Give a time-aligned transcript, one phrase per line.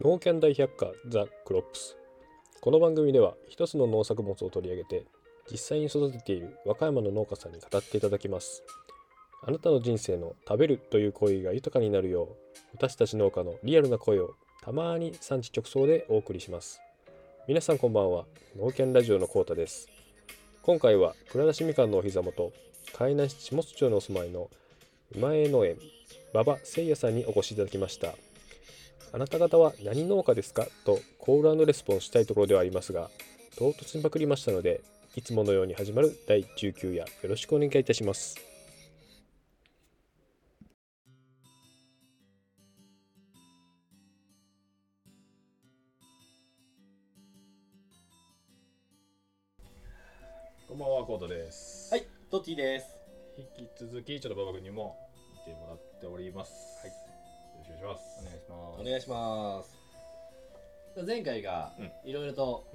[0.00, 1.96] 農キャン大百科ザ・クロップス。
[2.60, 5.06] この番組では一つの農作物を取り上げて
[5.50, 8.62] 実際に育てている和歌山の農家さんに語っていただきます。
[9.42, 12.36] あなたの人生の食べるという行為が豊かになるよう
[12.74, 16.80] 私たち農家のリアルな声をたまに産地直送でお送りします。
[17.48, 18.24] 皆さんこんばんは
[18.56, 19.88] 農キャンラジオのコータです。
[20.62, 22.52] 今回は倉田市みかんのお膝元
[22.96, 24.48] 海南市下津町にお住まいの
[25.16, 25.76] 馬江農園
[26.32, 28.14] 馬場誠也さんにお越しいただきました。
[29.10, 30.66] あなた方は何農家ですか？
[30.84, 33.10] とコールレスポンスしたいところではありますが
[33.56, 34.80] 唐突にパクりましたので
[35.16, 38.36] いつものように始まる第19夜よろしくお願いいたします。
[50.68, 51.92] こんばんはコートです。
[51.92, 52.86] はい、トッティです。
[53.36, 54.96] 引き続きちょっと馬場君にも
[55.46, 56.52] 見てもらっております。
[56.82, 57.17] はい
[57.78, 58.80] しくお願いします。
[58.80, 59.78] お願いします。
[61.06, 62.10] 前回がうん。
[62.10, 62.66] いろいろと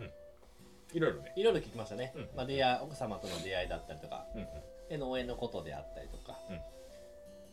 [0.93, 1.33] いろいろね。
[1.35, 2.13] いろいろ聞きましたね。
[2.15, 2.29] うん。
[2.35, 4.47] まあ出会い奥様との出会いだったりとか、うんうん。
[4.89, 6.59] で農園のことであったりとか、うん。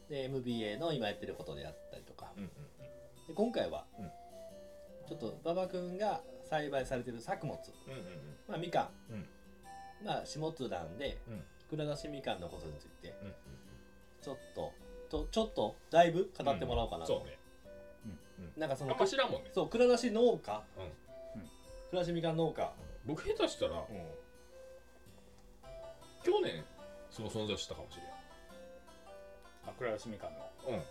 [0.08, 2.50] で MBA の今やってることであったりとか、うんうん
[3.26, 4.10] で今回は、うん。
[5.08, 8.00] ちょっと馬場君が栽培されてる作物、うんうん
[8.48, 9.26] まあみかん、うん。
[10.04, 11.42] まあ下津なんでうん。
[11.68, 13.34] 蔵出しみかんのことについてうんうん
[14.22, 14.72] ちょっと
[15.10, 17.18] とちょっとだいぶ語ってもらおうかなと。
[17.18, 17.36] そうね。
[17.36, 17.39] あ
[18.56, 19.50] なんかそのんま知らんもんね。
[19.54, 20.92] そう蔵出し農家、うん。
[21.90, 22.72] 蔵出しみかん農家。
[23.06, 23.84] 僕下手したら
[26.22, 26.64] 去年
[27.10, 28.02] その存在を知ったかもしれ
[29.66, 30.38] あ、倉吉みかんの。
[30.72, 30.82] んうん。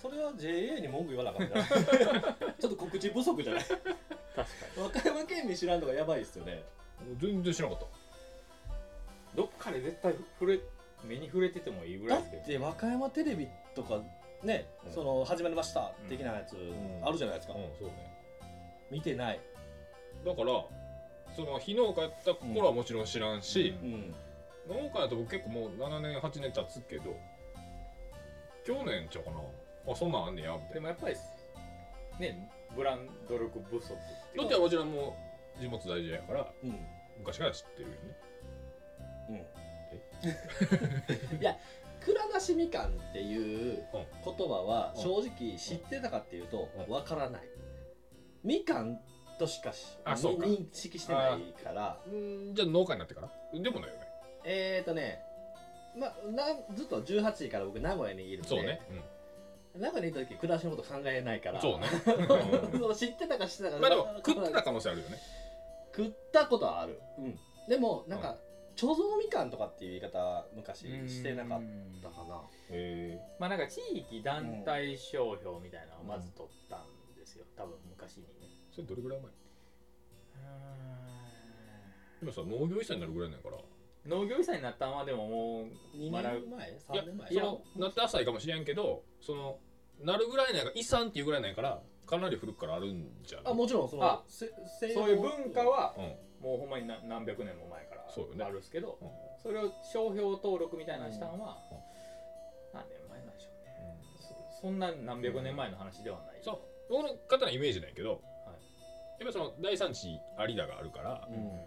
[0.00, 3.64] それは JA に文句言わなかったな ちょっと告知不足じゃない？
[3.64, 4.46] 確か
[4.78, 6.62] 和歌山県民知らんのがやばいっすよね。
[7.18, 9.36] 全然知らなかっに。
[9.36, 10.60] どっかで絶対触れ、
[11.04, 12.44] 目に触れててもいいぐらいですけど。
[12.44, 14.02] て和歌山テレビとか
[14.42, 14.92] ね、うん。
[14.92, 17.00] その始まりましたうん的なやつん。
[17.02, 17.94] あるじゃないですか、たうんそうね。
[18.90, 19.40] 見てない、
[20.24, 20.64] だから
[21.36, 24.14] その非農家やった頃はもちろん知らんしう、ん、
[24.68, 27.16] 農家だと僕結構もう7年8年経つけど
[28.64, 29.40] 去年ちゃうかな。
[29.90, 30.74] あそんなんあんねやみたいな。
[30.74, 31.16] でもやっぱり、
[32.20, 33.94] ね、ブランド力不足ってい
[34.34, 35.16] うだってはもちろんも
[35.56, 36.78] う地元大事やからうん。
[37.18, 38.16] 昔から知ってるよね。
[39.30, 39.36] うん。
[41.40, 41.56] いや
[42.04, 43.84] 蔵出しみかんっていう
[44.24, 45.02] 言葉はうん。
[45.02, 46.92] 正直知ってたかっていうとうん。
[46.92, 47.42] わからない。
[48.42, 48.98] みかん
[49.38, 50.46] としかしあそうか。
[50.46, 51.98] 認識してないから。
[52.06, 53.60] うんじゃあ農家になってから？
[53.60, 54.02] でもないよね。
[54.44, 55.20] えーとね
[55.96, 56.44] まあな
[56.74, 58.48] ずっと18時から僕名古屋にいるんで。
[58.48, 58.80] そうね、
[59.76, 61.56] 名古屋にいた時暮らしのこと考えないから。
[61.56, 61.88] うん、そうね
[62.94, 63.78] 知ってたか知ってたか。
[63.78, 65.18] まあでも食ってた可能性あるよね。
[65.94, 68.38] 食ったことはある、うん、でもなんか、
[68.80, 71.62] 貯蔵みかんとかっていう言い方昔してなかっ
[72.02, 72.40] たかな。
[72.70, 76.86] へまあなんか地域団体商標みたいなのをまず取ったん
[77.18, 77.44] ですよ。
[77.56, 78.28] 多分昔にね。
[78.42, 79.30] えそれどれぐらい前？
[82.22, 83.58] 今さ農業遺産になるぐらいなんやから。
[84.06, 85.64] 農業遺産になったままでもも
[85.94, 89.58] う、2まだ年前いや3年前そのなって浅いかもしれんけどその
[90.02, 93.52] なるぐらいなんやから遺産っていうぐらいなんやからかなり古くからあるんじゃない？
[93.52, 99.08] あもちろんそのそういう文化はうんもうほんまに何何百年も前からあるんですけど、うん。
[99.42, 101.78] それを商標登録みたいなのしたのはうん。
[102.72, 104.50] 何年前なんでしょうね。
[104.56, 106.38] そそんな何百年前の話ではない。
[106.42, 106.58] そう。
[106.88, 108.20] 僕の方のイメージなんやけど、はい。
[109.20, 111.60] やっぱその第三地有田があるからうん。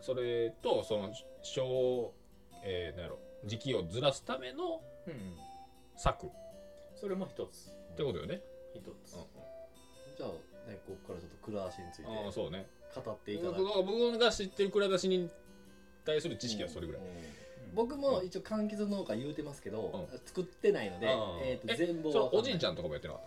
[0.00, 1.10] それとその
[1.42, 2.14] 小、
[2.62, 4.80] えー、なんやろ時期をずらすための
[5.96, 6.26] 策。
[6.26, 6.30] っ
[6.94, 7.70] それも一つ。
[7.96, 8.40] てことよね、
[8.74, 9.12] 一つ。
[10.16, 10.28] じゃあ
[10.70, 12.08] ねここからちょっと倉足について。
[12.08, 12.66] ああそうね
[13.00, 15.30] 語っていただ僕が僕が知ってる蔵出しに
[16.04, 17.08] 対する知識はそれぐらい、うん。
[17.74, 21.06] 僕も一応柑橘農家言うてますけど、う作ってないので、
[21.42, 23.22] えー、とえ全貌はおじいちゃんとかもやってなかっ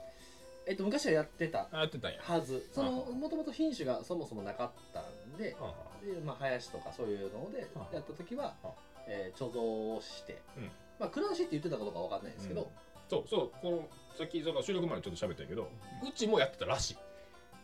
[0.68, 1.70] えっと昔はやってた。
[1.72, 2.20] やってたんや。
[2.22, 2.70] はず。
[2.74, 5.74] そのもともと品種がそもそもなかったんであ
[6.06, 8.68] で、まあ、林とかそういうのであやった時はあ、
[9.08, 10.64] えー貯蔵をして、うん。
[11.00, 12.70] まあ蔵出しって言ってたかどうかわかんないですけど、
[13.10, 13.88] そうそうこの
[14.18, 15.70] さっきその収録前にちょっと喋ったけど
[16.04, 16.98] うちもやってたらし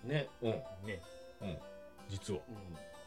[0.05, 0.07] い。
[0.07, 0.51] ね、うん。
[0.87, 1.01] ね。
[2.09, 2.39] 実は。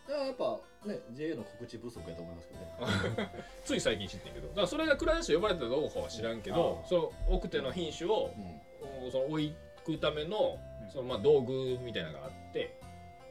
[0.09, 3.31] うん、やっぱね JA の告知不足やと思いますけどね。
[3.65, 4.49] つい最近知ってんけど。
[4.49, 9.53] だからそれが蔵出し呼ばれたかどうかは知らんけどあそう奥手の品種をうんおその置
[9.85, 10.91] くためのうん。
[10.91, 12.79] そのまあ道具みたいなのがあって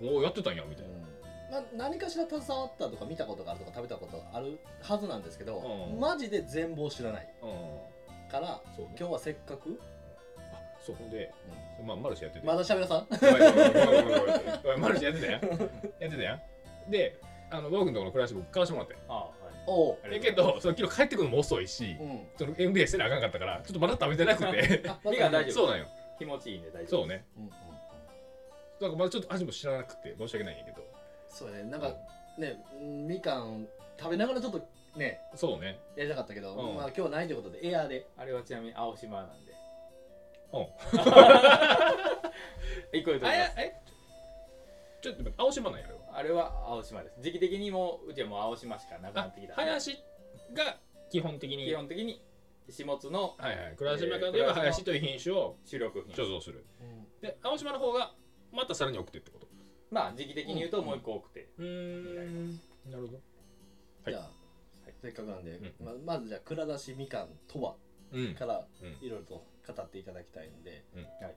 [0.01, 0.95] おおやってたんやみたいな。
[1.51, 5.59] まあ、何かしら携わったとか見たことがあるとか食べたことあるはずなんですけど、
[5.93, 5.99] うん。
[5.99, 7.33] マジで全貌知らない。
[7.41, 8.29] うん。
[8.29, 8.95] からね。
[8.99, 9.94] 今日はせっかくあ
[10.85, 11.33] そうほんで
[11.85, 13.07] まあマルシェやっててまだ喋らさん？
[14.79, 15.59] マルシェやってたやんやっ
[15.99, 16.39] てたや
[16.87, 19.33] んであの僕のところの暮らし僕買わしてもらってあはい。
[19.67, 25.85] おう、だけどその昨日帰ってくるのも遅いしうん、その MBA してなあかんかったからちょっとまだ食べてなくてあみかん大丈夫そうなんよ
[26.19, 27.01] 気持ちいいんで大丈夫。
[27.01, 30.83] そうねうんうんだからまだちょっと味も知らなくて申し訳ないんやけど
[31.29, 31.95] そうやねなんか
[32.37, 32.57] ね
[33.07, 33.65] みかん
[33.97, 34.67] 食べながらちょっと
[34.97, 39.54] ねそうねやりたかったけど、うんまあ今日ないということでエアーであれはちなみに青島なんでうん
[42.93, 43.53] 一個言う とあきます。
[43.57, 43.75] え？
[45.01, 46.01] ちょっと待って青島なんやろ？
[46.11, 47.21] あれは青島です。
[47.21, 49.53] 時期的にもううちはもう青島しかなくなってきた。
[49.53, 49.97] んで林
[50.53, 50.79] が
[51.09, 52.21] 基本的に基本的に
[52.69, 56.65] 下津のはいはい倉島間では林という品種を主力品貯蔵する。
[57.21, 58.15] で青島の方が
[58.51, 59.47] またさらに奥手ってこと？
[59.91, 62.51] まあ時期的に言うともう一個多くて、うーん。
[62.89, 63.13] なるほど。
[63.13, 63.21] は
[64.09, 64.11] い。
[64.11, 64.31] じゃあ、
[65.01, 65.73] せっかくなんで、ん。
[65.79, 67.75] ままずじゃあ蔵出しみかんとは
[68.11, 68.33] うん。
[68.33, 68.89] からうん。
[69.05, 71.03] いろいろと語っていただきたいので、うん。
[71.25, 71.35] はい。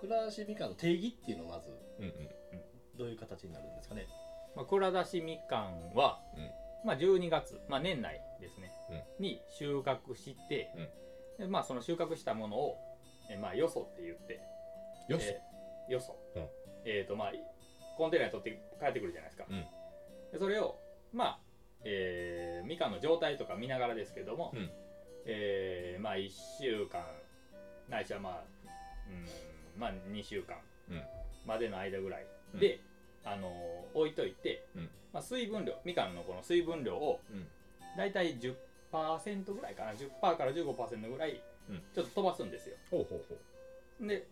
[0.00, 2.12] 蔵出しみかんの定義っていうのをまずうんうん
[2.98, 4.06] どういう形になるんですかね？
[4.54, 6.50] まあ、蔵出しみかんは、うん。
[6.84, 8.70] まあ、12月、まあ、年内ですね、
[9.18, 10.70] に収穫して、
[11.38, 12.76] でまあ、その収穫したものを、
[13.30, 14.40] えまあ、よそって言って
[15.08, 16.48] よしえーよそ、うん。
[16.84, 17.32] えっ、とまあ
[17.96, 19.66] コンテナに取って帰ってくるじゃないですか、うん。
[20.32, 20.78] でそれを
[21.12, 21.38] まあ、
[21.84, 24.70] えーみかんの状態とか見ながらですけども、うん。
[25.26, 26.30] えーまあ1
[26.60, 27.04] 週間
[27.88, 28.44] ないしはまあ
[29.08, 30.56] うんまあ2週間
[30.90, 31.02] うん。
[31.46, 32.26] までの間ぐらい。
[32.58, 32.80] で、
[33.24, 34.90] あのー置いといて、うん。
[35.12, 37.46] まあ、水分量みかんのこの水分量をうん。
[37.96, 38.36] だいたい
[38.92, 39.92] 10%ぐらいかな。
[39.92, 41.82] 10%から15%ぐらいうん。
[41.94, 42.76] ちょっと飛ばすんですよ。
[42.90, 43.36] ほうほうほ
[44.04, 44.06] う。
[44.08, 44.26] で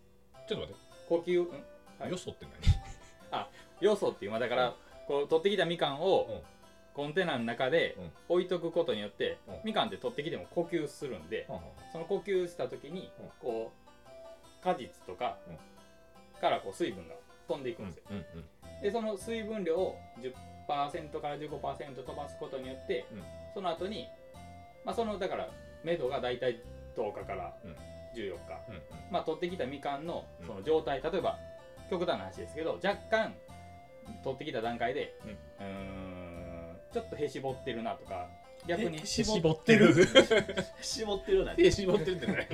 [0.47, 0.81] ちょっと待って。
[1.09, 1.63] 呼吸、うん？
[1.99, 2.11] はい。
[2.11, 2.45] よそって
[3.81, 4.75] 要素 っていうまあだから、
[5.07, 6.41] こう取ってきたみかんをうん
[6.95, 8.11] コンテナの中でうん。
[8.29, 9.55] 置いとくことによって、うん。
[9.65, 11.59] みかんって取ってきても呼吸するんで、何
[11.91, 13.29] その呼吸した時にうん。
[13.41, 13.71] こ
[14.61, 16.39] う果実とかうん。
[16.39, 17.15] からこう水分が
[17.47, 18.25] 飛んでいくんですよ、うんうん
[18.81, 19.95] でその水分量を
[20.67, 23.23] 10%から15%飛ばすことによって、うん。
[23.53, 24.07] その後に
[24.83, 25.49] まあそのだから
[25.83, 26.61] 目処が大体
[26.95, 27.71] 10日からうん。
[28.15, 28.35] 14日、
[28.69, 28.81] うん
[29.11, 30.47] まあ取ってきたみかんのうん。
[30.47, 31.37] その状態、例えば
[31.89, 33.33] 極端な話ですけど若干
[34.23, 35.37] 取ってきた段階で、うん
[36.95, 38.29] ちょっとへしぼってるなとか
[38.65, 38.99] 逆に。
[39.03, 39.93] え絞ってる？
[40.81, 42.47] 絞ってるなえ絞ってるってない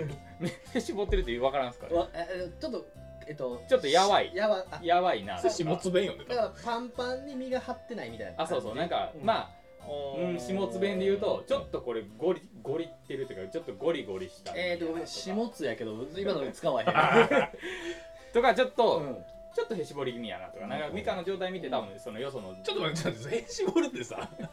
[0.74, 1.96] へしぼってるって分 からんすかね？
[1.96, 2.86] わええちょっと
[3.28, 4.32] えっとちょっとやばい。
[4.36, 5.38] やばあやばいな。
[5.38, 8.42] とか下つ弁よねだからパンパンに身が張ってないみたいな。
[8.42, 8.76] あそうそう。
[8.76, 9.86] なんか、あまあ
[10.20, 14.54] うん下津弁で言うとちょっとこれゴリゴリってるというかちょっとゴリゴリした。
[14.56, 16.88] えーとごめん下津やけど今の使わへん。
[18.34, 19.18] とかちょっと、うん
[19.53, 22.56] ちょっとへしぼり気味やなとかなんかみかんの状態見て多分そのよその。
[22.63, 24.50] ちょっと待ってちょっと待って絞るってさまあ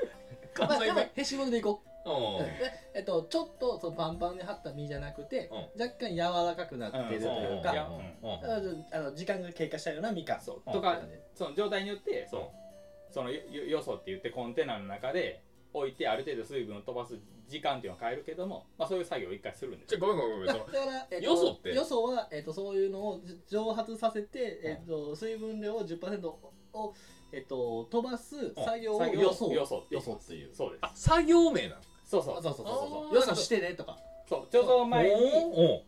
[0.55, 0.95] 関西弁。
[0.95, 2.11] でもへしぼりでいこう。
[2.11, 2.47] うん。
[2.47, 2.53] で
[2.95, 8.29] えっとちょっとそのパンパンに張った身じゃなくてう若干柔らかくなってるというかいやうん。
[8.29, 10.41] うんあのあの時間が経過したようなみかん。
[10.41, 10.63] そう。
[10.67, 10.73] うん。
[10.73, 11.01] とか
[11.35, 12.69] その状態によってそう。
[13.11, 15.43] そのよよよそって言ってコンテナの中で
[15.73, 17.15] 置いてある程度水分を飛ばす
[17.49, 21.75] 時間っていうのを変えるけども、まあ、そういう作業を一回するんですちょごめんごめんごめんだそのだから、えっと、よそって？
[21.75, 26.95] よそは、えっと、そういうのを蒸発させて、えっと、水分量を10%を、
[27.33, 30.55] えっと、飛ばす作業を作業よそよそってよそっていう。
[30.55, 30.79] そうです。
[30.83, 32.43] あ作業名なのそうそう。
[32.43, 33.15] そうそうそうそう。
[33.15, 33.99] よそしてねとか。
[34.29, 34.55] そう。
[34.55, 35.83] 貯蔵前にお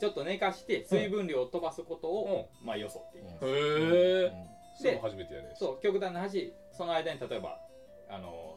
[0.00, 4.96] ちょっと寝かして水分量を飛ばすことを、まあよそっていう、おへえうん。
[4.96, 5.54] そ初めてやね。
[5.58, 7.58] そう極端な話その間に例えば
[8.08, 8.56] あの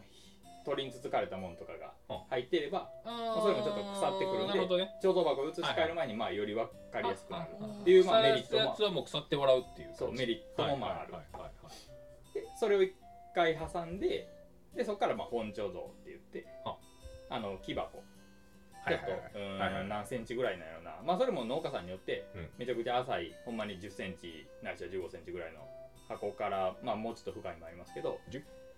[0.65, 2.17] 鳥につつかれたものとかがうん。
[2.29, 3.41] 入っていればあー。
[3.41, 4.97] それもちょっと腐ってくるんでね。
[5.01, 7.51] 貯蔵箱を移し替える前にまあより分かりやすくなる。
[7.62, 8.63] あっていうまあメリットも。
[8.63, 11.13] やつはもう腐ってもらうっていうそうメリットもまあある。
[11.13, 11.74] はいはいはいはい
[12.34, 12.93] でそれを一
[13.34, 14.27] 回挟んで
[14.75, 15.72] でそこからまあ本貯蔵っ
[16.03, 16.75] て言ってあ
[17.29, 18.03] あの木箱。
[18.88, 19.00] ちょっ
[19.60, 19.88] はいはい。
[19.88, 20.98] 何センチぐらいなような。
[21.03, 22.50] まあそれも農家さんによってうん。
[22.57, 25.60] めちゃくちゃ浅いほんまに1 0センチないしは1 5センチぐらいの
[26.07, 28.19] 箱からまあもうちょっと深いのもありますけど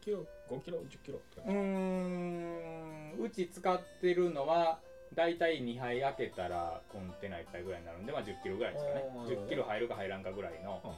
[0.07, 4.79] キロ5キロ10キロってうーんうち使ってるのは
[5.13, 9.03] だいたい2杯開けたらコンテナ1杯ぐらいになるんでまあ1 0キロぐらいですかね。
[9.05, 10.91] あー1 0キロ入るか入らんかぐらいの、うん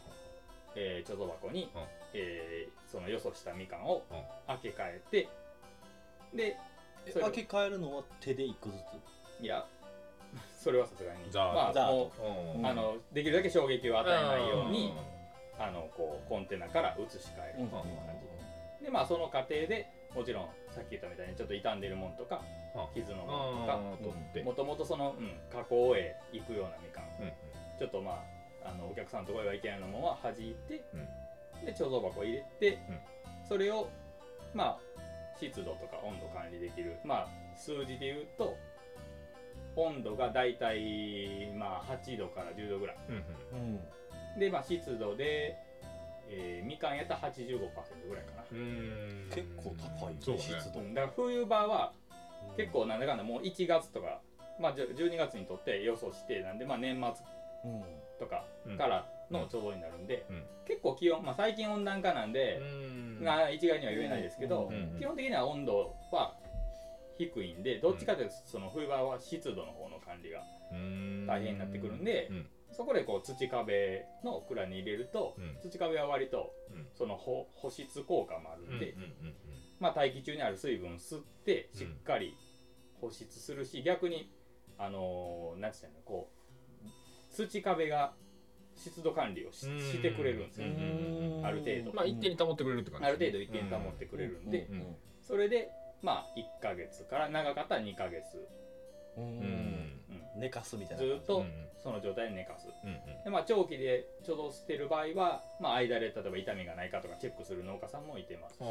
[0.75, 1.81] えー貯蔵箱に、うん。
[2.13, 4.17] えーそのよそしたみかんをうん。
[4.47, 5.27] 開け替えて
[6.35, 6.57] で
[7.07, 8.75] えそれを開け替えるのは手で一個ず
[9.39, 9.43] つ？
[9.43, 9.65] いや
[10.59, 11.31] それはさすがに。
[11.31, 12.11] ザーまあザーも
[12.55, 14.93] うんうあのできるだけ衝撃を与えないように
[15.57, 18.38] あのこうコンテナから移し替えるっていう感じ
[18.83, 22.41] でまあその過程でもちろんさっき言ったみたいにちょっと傷んでるもんとか
[22.75, 23.01] うん。
[23.01, 27.33] 傷のものとかうん取ってもともとその、うん、加工へ行くようなみかんうんうん。
[27.77, 28.23] ちょっとま
[28.63, 30.97] ああのお客さんのところへはいけないようなものは弾いて、う
[31.63, 31.65] ん。
[31.65, 32.99] で貯蔵箱入れて、うん。
[33.47, 33.89] それを
[34.53, 34.99] まあ
[35.39, 36.97] 湿度とか温度管理できる。
[37.03, 38.55] まあ数字で言うと
[39.75, 42.97] 温度がだいたいまあ8度から10度ぐらい。
[43.07, 43.79] うんうん。
[44.35, 44.39] うん。
[44.39, 45.55] でまあ湿度で、
[46.29, 49.29] えーみかんやったら85%ぐらいかな、うーん。
[49.29, 50.41] 結構高いそうね。
[50.41, 50.79] 湿度。
[50.79, 51.93] うんだから冬場は
[52.57, 54.21] 結構なんだかんだもう1月とか
[54.59, 57.25] まあじゃ12月にとって予想してなんでまあ年末
[57.71, 57.83] うん。
[58.19, 58.43] とか
[58.77, 60.43] からの貯蔵になるんで、うん。
[60.65, 62.63] 結構気温、まあ、最近温暖化なんで、う
[63.21, 63.23] ん。
[63.23, 64.95] が一概には言えないですけど、うん。
[64.99, 66.35] 基本的には温度は
[67.17, 71.25] 低いんでどっちかというとその冬場は湿度の方の管理がうん。
[71.27, 72.47] 大変になってくるんでうん
[72.79, 75.57] そこでこう土壁の蔵に入れると、うん。
[75.69, 76.87] 土壁は割とうん。
[76.97, 79.33] その保保湿効果もあるんで、うんうんうん。
[79.81, 82.37] まあ、大気中にある水分吸ってしっかり
[83.01, 84.31] 保湿するし、逆に
[84.77, 86.29] あのーなんて言ったらいいのこ
[87.29, 88.13] う土壁が
[88.77, 89.79] 湿度管理をしうん。
[89.81, 91.91] してくれるんですよ、うんある程度。
[91.93, 95.69] まあ一定に保ってくれるって感じある程度一定に保ってくれるんで、うんそれで
[96.01, 98.47] まあ1ヶ月から長かったら2ヶ月、
[99.17, 99.27] ううん。
[100.35, 100.39] うん。
[100.39, 102.67] 寝かすみたいなずっとうんその状態で寝かす。
[102.67, 108.61] うんで、まあ、長期で貯蔵してる場合は、まあ、間で例えば痛みがないかとかチェックする農家さんもいてますし、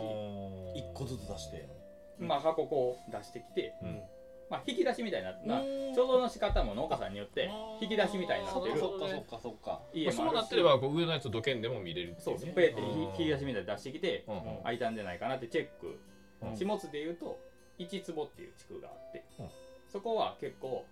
[0.76, 1.68] 一個ずつ出して。
[2.18, 4.02] まあ、箱こう出してきて、うん。
[4.50, 5.66] まあ、引き出しみたいな、まあ、うん。
[5.92, 7.50] 貯蔵の仕方も農家さんによって
[7.80, 8.78] 引き出しみたいになってる。
[8.78, 9.80] そっかそっかそっか。
[9.92, 12.50] 家まあそうなってればこう上のやつ土建でも見れるってそいううね。
[12.50, 13.00] スプレーってうん。
[13.02, 14.42] 引き出しみたいに出してきてうんうん。
[14.62, 16.00] 空いたんじゃないかなってチェック。
[16.42, 16.56] うん。
[16.56, 17.38] 下津でいうと
[17.78, 19.24] 一坪っていう地区があって。
[19.38, 19.48] うん。
[19.86, 20.84] そこは結構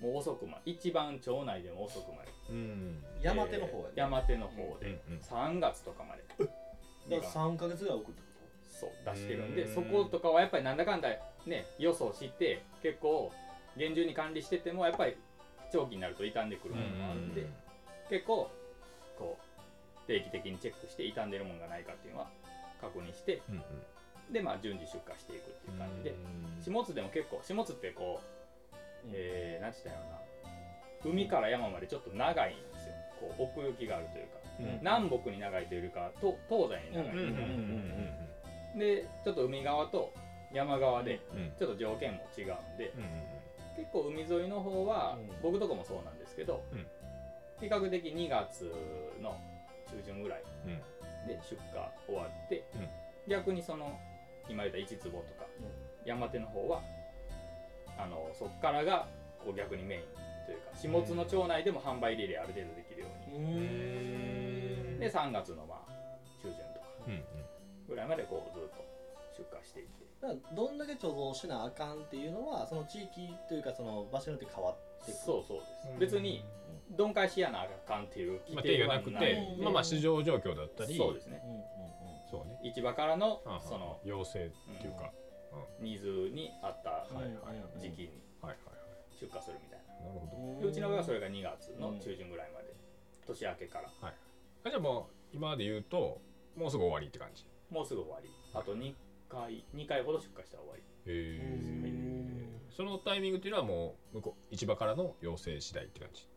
[0.00, 0.70] もう遅くまで。
[0.70, 2.28] 一番町内でも遅くまで。
[2.50, 3.04] うん。
[3.22, 3.90] 山手の方やね。
[3.96, 5.00] 山手の方で。
[5.08, 6.22] うんうん3月とかまで。
[7.08, 8.26] だから3ヶ月ぐらい送ってこ
[8.68, 9.74] そう出してるんでうん。
[9.74, 11.08] そことかはやっぱりなんだかんだ
[11.46, 13.32] ね予想して結構
[13.76, 15.16] 厳重に管理しててもやっぱり
[15.72, 17.46] 長期になると傷んでくるものもあるんで
[18.10, 18.50] 結構
[19.18, 22.28] こう定期的にチェックして傷んでるものがないかっていうのは
[22.80, 24.32] 確認してうんうん。
[24.32, 26.10] でまあ順次出荷していくっていう感じで。
[26.10, 26.14] う
[26.60, 26.62] ん。
[26.62, 28.35] 下津でも結構下津ってこう、
[29.12, 30.22] えー、なんて言ったらいいのか
[31.04, 31.10] な。
[31.10, 32.94] 海から山までちょっと長いんですよ。
[33.20, 34.38] こう奥行きがあるというか。
[34.60, 34.78] うん。
[34.80, 38.78] 南北に長いというよりかと東西に長い。
[38.78, 40.12] でちょっと海側と
[40.52, 41.20] 山側で
[41.58, 43.22] ちょっと条件も違うんでうん
[43.76, 45.30] 結構海沿いの方はうん。
[45.42, 46.86] 僕とこもそうなんですけどうん。
[47.60, 48.70] 比較的2月
[49.22, 49.40] の
[49.88, 51.26] 中旬ぐらいうん。
[51.26, 52.88] で出荷終わってうん。
[53.28, 53.98] 逆にその
[54.48, 55.46] 今言った1坪とか
[56.04, 56.82] 山手の方は
[57.98, 59.08] あのそっからが
[59.44, 60.02] こう逆にメイン
[60.46, 63.38] というか下津の町内でも販売リレーある程度できるように。
[63.38, 64.98] ん。
[64.98, 65.92] で3月のまあ
[66.42, 67.24] 中旬とかうん
[67.88, 68.84] ぐらいまでこうずっと
[69.36, 70.06] 出荷していって。
[70.20, 75.18] だからどんだけ貯蔵しなあかんっていうのはその地域というかその場所によって変わってくる。
[75.24, 75.98] そうそうです。
[75.98, 76.44] 別に
[76.96, 80.96] 鈍化しやなあかんっていう規まあ定義がなくてまあまあ市場状況だったり。
[80.96, 81.42] そうですね。
[81.44, 81.62] うんうん
[82.30, 82.58] そうね。
[82.62, 84.50] 市場からのその要請っ
[84.80, 85.12] ていうか
[85.80, 87.80] ニーズに合ったはいはいはい。
[87.80, 88.08] 時期に
[88.42, 88.76] はいはい
[89.18, 90.08] 出荷するみたいな。
[90.08, 90.36] なるほど。
[90.36, 92.74] うんでうちの場合はそれが2月の中旬ぐらいまで
[93.26, 93.90] 年明けから。
[94.02, 94.12] あ
[94.68, 96.20] じゃあもう今まで言うと
[96.56, 97.46] もうすぐ終わりって感じ。
[97.70, 98.30] もうすぐ終わり。
[98.54, 98.94] あと2
[99.28, 100.82] 回2回ほど出荷したら終わり。
[101.12, 106.28] へうんそのタイミングっていうのはもう向こう市場からの要請次第って感じ？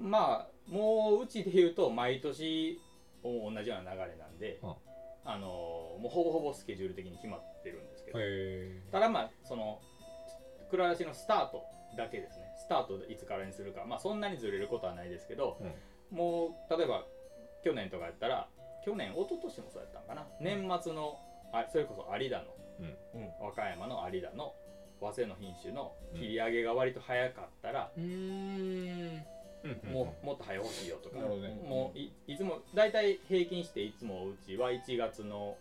[0.00, 2.80] まあもううちで言うと毎年
[3.22, 4.76] 同じような流れなんで、あ
[5.24, 8.24] あのもうほぼほぼスケジュール的に決まってるんですけど。
[8.24, 9.80] へただまあその
[10.70, 11.64] 蔵出しのスタート
[11.96, 12.44] だけですね。
[12.56, 13.84] スタートいつからにするか。
[13.84, 15.58] まあそんなにずれることはないですけど、
[16.10, 17.04] もう例えば
[17.62, 18.48] 去年とかやったら
[18.84, 21.18] 去年一昨年もそうやったんかな、年末の
[21.52, 22.44] あそれこそ有田の、
[23.14, 23.30] うん。
[23.40, 24.54] 和歌山の有田の
[25.00, 29.24] 早生の品種の切り上げが割と早かったら、うん。
[29.92, 31.16] もうもっと早欲しいよとか。
[31.16, 31.22] ね。
[31.68, 35.56] もういいつも大体平均していつもうちは1月の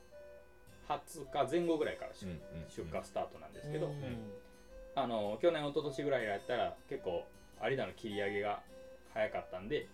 [0.87, 2.27] 20日前後ぐらいから出,、
[2.69, 4.31] 出荷スタートなんですけど、うん。
[4.95, 7.25] あの去年一昨年ぐらいやったら結構
[7.63, 8.61] 有田の切り上げが
[9.13, 9.87] 早かったんで、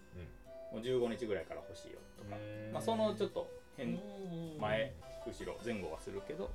[0.74, 2.36] もう15日ぐらいから欲しいよとか、
[2.74, 4.00] まあ、そのちょっと変
[4.60, 4.94] 前
[5.26, 6.50] 後ろ前後はするけど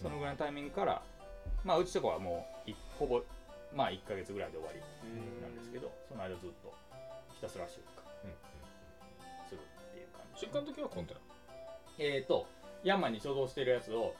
[0.00, 1.02] そのぐらいのタイミングから
[1.64, 3.22] まあうちとかはもういほぼ
[3.74, 4.80] まあ1ヶ月ぐらいで終わり
[5.42, 6.72] なんですけどその間ずっと
[7.34, 8.04] ひたすら出荷
[9.48, 10.46] するっていう感じ。
[10.46, 11.20] 出荷の時はコンテナ？
[11.98, 12.46] えーと
[12.84, 14.14] 山に貯蔵してるやつを、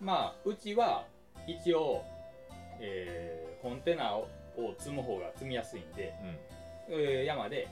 [0.00, 1.04] まあうちは
[1.46, 2.02] 一応、
[2.80, 6.14] えーコンテナをを積む方が積みやすいんで、
[6.88, 7.68] えー山で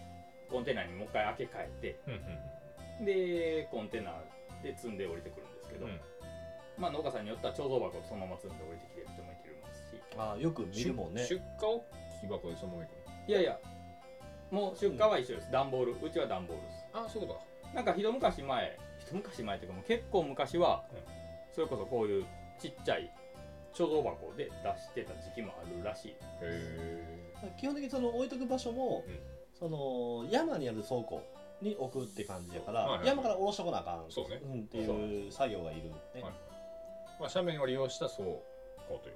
[0.50, 4.12] コンテナにもう一回開け替えてでコンテナ
[4.62, 5.86] で積んで降りてくるんですけど、
[6.78, 9.90] まあ農家さんによっては貯蔵箱そのまま積んで降りてきてる人もいてます。
[9.90, 11.24] しあよく見るもんね。
[11.26, 11.84] 出荷を
[12.20, 13.58] 木箱でそのまま行くいやいや
[14.50, 15.96] もう出荷は一緒です、段ボール。
[16.02, 16.88] うちは段ボールです。
[16.92, 20.84] のあそういうことなんか一昔前一昔前っていうかもう結構昔は、
[21.52, 22.26] それこそこういう
[22.58, 23.10] ちっちゃい
[23.74, 24.50] 貯蔵箱で出
[24.80, 26.14] してた時期もあるらしい。
[27.58, 29.18] 基本的にその置いとく場所も、うん。
[29.58, 31.22] その山にある倉庫
[31.60, 33.08] に置くって感じやから、はいはいはい。
[33.08, 34.36] 山から下ろしとかなあかんそうね。
[34.36, 36.22] ん、っていう作業がいるね、はい。
[37.20, 38.42] まあ斜面を利用した倉庫
[39.02, 39.14] という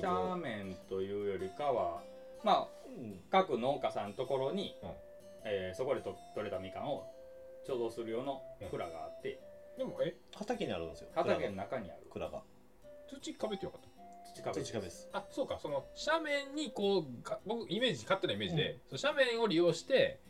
[0.00, 2.02] か斜面というよりかは
[2.44, 3.20] まあうん。
[3.30, 4.90] 各農家さんのところに、うん。
[5.44, 7.06] えーそこでと取れたみかんを
[7.68, 9.38] 貯蔵する用の蔵があって、
[9.76, 10.16] でもえ？
[10.34, 11.08] 畑にあるんですよ。
[11.14, 12.06] 畑の中にある。
[12.10, 12.42] 蔵が。
[13.10, 13.88] 土壁ってよかった？
[14.34, 14.64] 土壁。
[14.64, 15.08] 土壁です。
[15.12, 15.58] あそうか。
[15.60, 20.20] その斜面にこうが僕イメージ勝手なイメージで、その斜面を利用して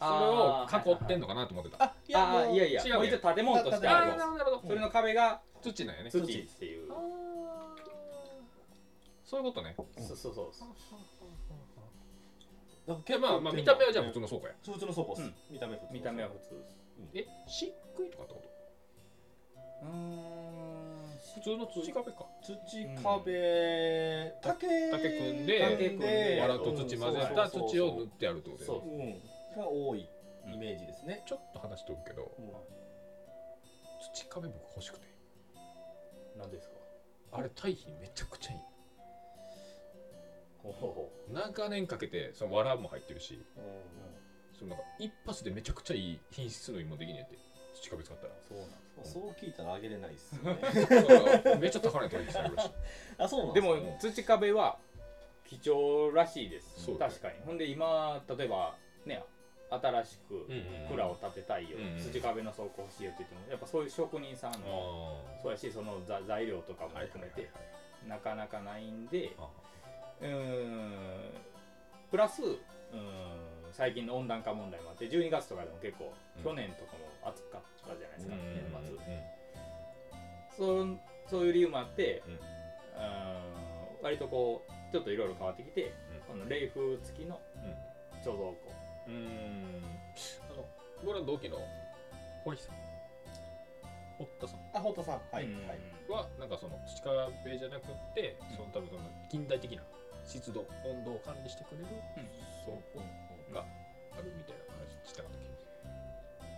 [0.00, 1.84] それを囲ってんのかなと思ってた。
[1.84, 2.82] あいやいやいや。
[2.82, 4.08] 違うねもう一応建物としてあある。
[4.08, 4.68] よーなるほどなるほど。
[4.68, 6.10] それの壁が土なんやね。
[6.10, 6.88] 土っていう。
[9.24, 9.74] そういうことね。
[9.76, 10.46] そうそうそう。
[10.46, 10.48] い
[11.76, 11.77] や
[12.88, 14.54] まあまあ見た目はじゃあ普通のの倉庫や。
[14.64, 15.34] 普通の倉庫です、うん。
[15.50, 16.76] 見た目は普通の見た目は普通です。
[17.14, 18.48] え漆喰とかってこと？
[19.82, 20.48] うーん。
[21.34, 22.26] 普通の土壁か。
[22.42, 22.54] 土
[23.04, 26.38] 壁、竹竹組んで竹組んで。
[26.40, 29.20] 藁と土混ぜた土を塗ってやるってことだよね。
[29.56, 29.60] そう。
[29.60, 30.08] うん、が多い
[30.52, 32.50] イメージですね、ちょっと話しておくけどうん。
[34.14, 35.06] 土壁僕欲しくて。
[36.38, 36.74] 何ですか？
[37.32, 38.58] あれ堆肥めちゃくちゃいい
[41.32, 43.40] 長年かけてその藁も入ってるし
[44.58, 47.48] そのなんか一発でめちゃくちゃいい品質の芋できねえって。
[47.74, 48.32] 土壁使ったら。
[48.48, 51.58] そうなんですそう聞いたらあげれないですよね。
[51.60, 52.70] めっちゃ高値取引されるらしい。
[53.18, 54.78] あそうなんでもか土壁は
[55.44, 56.84] 貴重らしいです。
[56.84, 57.38] そう確かに。
[57.46, 59.22] ほんで今例えばね
[59.70, 67.50] 新しくうんうん蔵を建てたいよ、うんうん土壁の倉庫欲しいよって言ってもやっぱそういう職人さんのあそうやしそのざ材料とかも含めて
[68.06, 69.48] なかなかないんであ
[70.20, 71.30] うーん。
[72.10, 76.42] プラスうーん最近の温暖化問題もあって12月とかでも結構、うん。
[76.42, 78.54] 去年とかも暑かったじゃないですか、うん。
[78.54, 78.64] 年
[80.56, 80.74] 末。
[80.74, 80.86] うん。
[80.86, 80.98] そう
[81.28, 82.34] そういう理由もあって、うん。
[82.34, 85.92] うーん割とこうちょっといろいろ変わってきて、
[86.26, 87.40] この冷風付きの
[88.24, 88.56] 貯蔵庫。
[89.06, 89.14] うん。
[89.14, 89.84] うん
[90.50, 90.64] あの
[91.04, 91.58] 僕らの同期の
[92.44, 92.76] 堀さん。
[94.16, 94.60] 堀田さん。
[94.74, 95.20] あ、本田さん。
[95.30, 95.68] はい、うん。
[95.68, 95.78] はい。
[96.08, 99.82] はなんかその土壁じゃなくってその多分その近代的な
[100.28, 101.86] 湿度温度を管理してくれる
[102.64, 103.00] 倉庫
[103.52, 103.64] が
[104.12, 105.48] あるみたいな話したかった気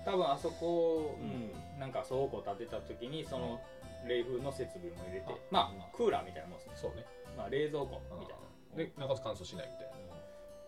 [0.05, 3.61] 多分あそこ、うん、なんか倉庫建てた時にその
[4.07, 7.05] 冷風の設備も入れてあまあクーラーみたいなもんですね、そうね。
[7.37, 8.77] まあ、冷蔵庫みたいな。
[8.77, 9.95] でなおかつ乾燥しないみたいな。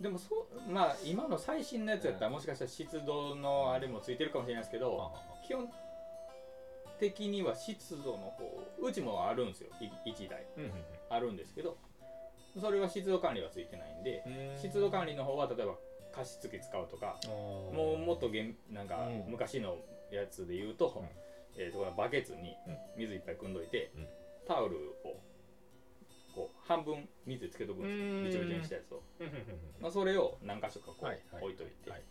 [0.00, 5.12] でもそうまあ今の最新のやつやったらもしかしたら湿度のあれもついてるかもしれないですけど
[5.46, 5.68] 基本
[6.98, 9.70] 的には湿度の方うちもあるんですよ。
[10.04, 10.44] 1台
[11.08, 11.78] あるんですけど
[12.60, 15.74] それは湿度管理はついてないんでうん湿度管理の方は例えば
[16.12, 19.30] 加湿器使うとかもうもっとげんなんかうん。
[19.30, 19.78] 昔の
[20.10, 21.06] やつで言うと,、うん。
[21.56, 22.76] えーとバケツにうん。
[22.98, 24.06] 水いっぱい汲んどいて、うん。
[24.46, 25.16] タオルを
[26.34, 28.18] こう半分水つけとくんですうん。
[28.18, 29.02] よびちょびちょにしたやつを、
[29.80, 31.44] まあ、それを何箇所かこう、はいはい。
[31.44, 32.02] 置いといて、はい。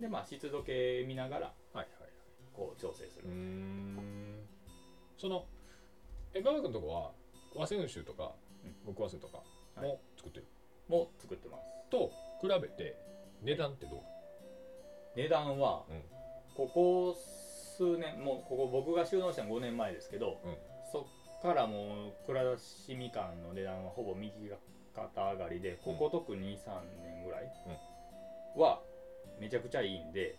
[0.00, 1.86] でまあ湿度計見ながらはいはい
[2.52, 3.24] こう調整する、
[5.18, 5.44] その
[6.34, 7.10] え馬場君のとこは
[7.54, 8.32] 和泉州とか
[8.64, 8.94] うん。
[8.94, 9.38] 極和泉とか
[9.76, 10.46] も作ってる、
[10.88, 11.64] もう作ってます。
[11.90, 12.10] と
[12.40, 12.96] 比べて
[13.42, 14.00] 値段ってどう？
[15.16, 16.02] 値段は、うん。
[16.54, 17.16] ここ
[17.76, 20.56] 数年もうここ僕が収納したの5年前ですけど、うん。
[20.90, 24.32] そっからもう蔵出しみかんの値段はほぼ右
[24.94, 27.52] 肩上がりでここ特に23年ぐらい
[28.56, 28.80] は
[29.38, 30.38] めちゃくちゃいいんで、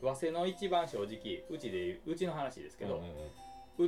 [0.00, 3.10] 早生の一番正直うちでうちの話ですけど、うんうん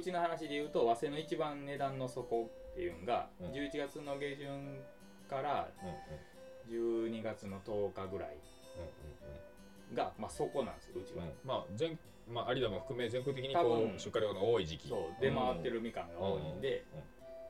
[0.02, 3.46] ちの話で言うと早生の一番値段の底っていうのが、うん。
[3.52, 4.80] 11月の下旬
[5.28, 5.68] から
[6.68, 8.36] 12月の10日ぐらい
[9.94, 11.24] が、まあ、底なんですようちは。
[11.44, 14.88] まあ全まあ有田も含め全国的に多こ分う出荷量の多い時期。
[14.88, 16.84] そう出回ってるみかんが多いんで、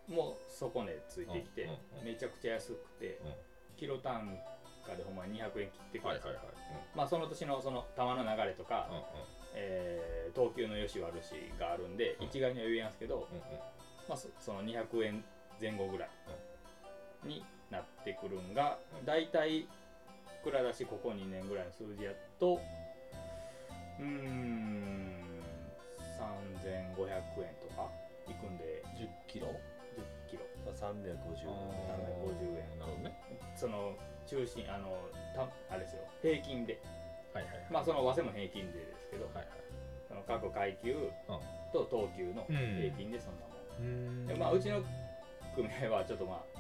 [0.09, 3.33] もう底値ついてきて、うんうんめちゃくちゃ安くて、うん。
[3.77, 4.39] キロ単
[4.87, 6.29] 価でほんまに200円切ってくるんです
[6.95, 9.03] まあその年のその玉の流れとか、うんうん。
[9.55, 12.27] えー等級の良し悪しがあるんで、うん。
[12.27, 13.43] 一概には言えんすけど、うんうん
[14.09, 15.25] まあ、そその200円
[15.61, 16.09] 前後ぐらい
[17.25, 19.05] になってくるんが、うん。
[19.05, 19.69] だいたい
[20.43, 22.61] 蔵出しここ2年ぐらいの数字やと
[23.99, 25.43] うーん
[26.19, 27.11] 3500
[27.45, 27.91] 円とか
[28.29, 28.83] いくんで。
[28.97, 29.47] 10キロ
[30.27, 30.43] ？10キロ。
[30.67, 31.15] 350 750
[32.73, 32.79] 円。
[32.79, 33.21] なるほどね。
[33.55, 33.95] その
[34.27, 34.97] 中心あの
[35.35, 36.03] たあれですよ。
[36.23, 36.81] 平均で。
[37.35, 39.47] はいはいまあその早稲も平均でですけど、はいはい。
[40.09, 41.11] その各階級
[41.73, 43.58] と等級の平均でそんなもん、うん
[44.27, 44.83] でまあうちの
[45.55, 46.59] 組合はちょっとまあ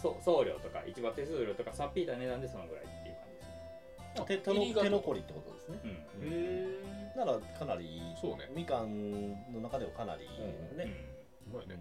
[0.00, 4.74] そ送料とか市場手数料とかさっぴいた値段でそのぐらいっていう感じですね。
[4.74, 5.78] 手手残りってことですね。
[5.84, 6.28] うん。
[6.28, 8.50] へならかなりそうね。
[8.54, 10.92] みかんの中ではかなりいいうんね、
[11.50, 11.78] うまいね。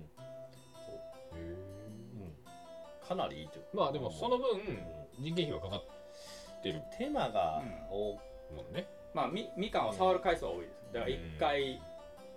[0.85, 1.37] そう。
[1.37, 3.07] へうん。
[3.07, 4.79] かなりいいというまあでもその分うん
[5.19, 6.81] 人件費はかかってる。
[6.97, 8.19] 手間がうん多
[8.55, 8.87] もんね。
[9.13, 10.93] まあみみかんを触る回数は多いです。
[10.93, 11.81] だから一回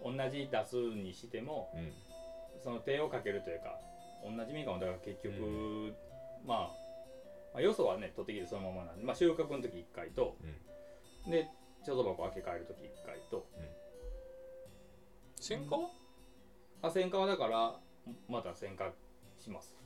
[0.02, 1.92] 同じ出すにしてもうん
[2.66, 3.78] その手をかけるというか
[4.24, 5.94] 同じみかんをだから結局、う
[6.44, 6.58] まあ
[7.54, 10.36] まあ、よそはね取ってきてそのままなんで、まあ、収穫の時1回と、
[11.30, 11.46] で
[11.86, 13.46] 貯蔵箱開け替える時1回と。
[15.36, 15.90] 戦火は？
[16.82, 17.76] あ選果はだから
[18.28, 18.90] また選果
[19.38, 19.76] します。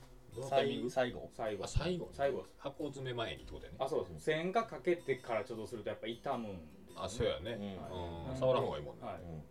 [0.48, 0.88] 最後。
[0.88, 1.28] 最後。
[1.62, 2.08] あ最後。
[2.14, 2.38] 最後。
[2.38, 3.76] です箱詰め前にってことやね。
[3.78, 4.24] あそうです。
[4.24, 7.76] 選果かけてから貯蔵するとやっぱ傷むんですよあそうやね。
[7.92, 8.30] うん。
[8.30, 8.36] うん。
[8.38, 9.04] 触らん方がいいもんね。
[9.04, 9.14] はい。
[9.22, 9.42] うん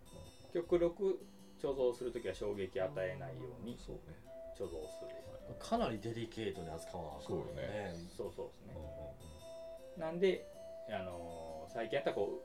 [0.52, 1.24] 極力
[1.62, 4.16] 貯蔵する時は衝撃与えないようにそうね。
[4.56, 5.10] 貯蔵する。
[5.58, 7.94] かなりデリケートに扱わなあかんそうよね。
[8.16, 8.74] そうそうですね。
[9.96, 10.46] うんなんで、
[10.88, 12.40] あのー最近やったらこ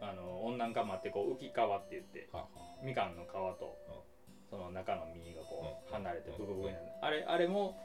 [0.00, 1.56] う、あのー温暖化もあってこう浮き皮って
[1.92, 4.48] 言ってはあはみかんの皮と、うん。
[4.48, 6.36] その中の実がこう、うん離れてうん。
[6.38, 7.76] ブクブクになる、あれあれも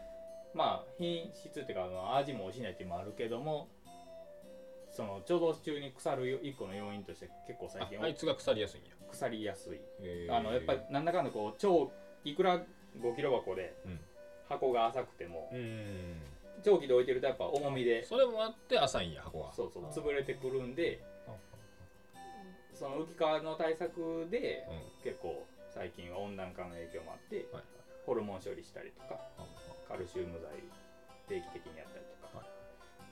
[0.53, 3.67] まあ品質っていうかあの味も美味しいないっていうのもあるけども
[4.91, 10.35] その貯蔵中に腐る一個の要因として結構最近ああいつが腐りやすいんや腐りやすい、へー。
[10.35, 11.91] あのやっぱりなんだかんだこう超
[12.25, 12.57] いくら
[12.99, 13.99] 5キロ箱でうん。
[14.49, 16.17] 箱が浅くてもうん
[16.63, 18.03] 長期で置いてるとやっぱ重みで。
[18.03, 19.53] それもあって浅いんや箱は。
[19.53, 21.01] そうそう潰れてくるんで
[22.73, 25.03] その浮き皮の対策でうん。
[25.03, 27.63] 結構最近は温暖化の影響もあってはい。
[28.05, 29.47] ホルモン処理したりとかは
[29.87, 30.51] カルシウム剤
[31.29, 32.47] 定期的にやったりとか、はい。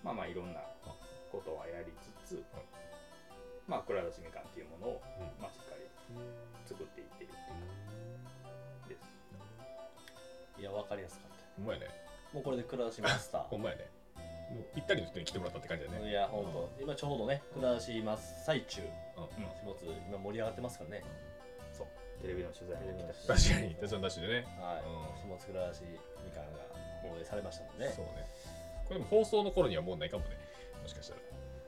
[0.03, 0.59] まあまあいろんな
[1.31, 1.93] ことはやり
[2.27, 2.43] つつ、
[3.71, 5.31] まあ蔵出しみかんっていうものを、うん。
[5.39, 5.87] まあ、しっかり
[6.65, 7.31] 作っていってるっ
[8.87, 10.61] ていうです。
[10.61, 11.87] いや分かりやすかっほんまやね。
[12.31, 13.89] たもうこれで倉出しマスタほんまやね。
[14.51, 15.99] もうぴ ったりの人に来てもらったって感じだね。
[15.99, 16.69] ーいやほんと。
[16.79, 19.71] 今ちょうどね倉出し真っ最中うん。
[19.73, 21.03] 始末今盛り上がってますからね。
[22.21, 23.75] テレビの取材も来たし確かに。
[23.75, 24.45] 手伝ダッシュでね。
[24.61, 24.83] はい。
[24.85, 25.37] うん。
[25.37, 25.81] 始末倉出し
[26.23, 26.59] みかんが
[27.01, 27.89] 放映されましたもんね。
[27.89, 28.11] そうね。
[28.85, 30.37] これでも放送の頃にはもうないかもね。
[30.81, 31.20] もしかしたら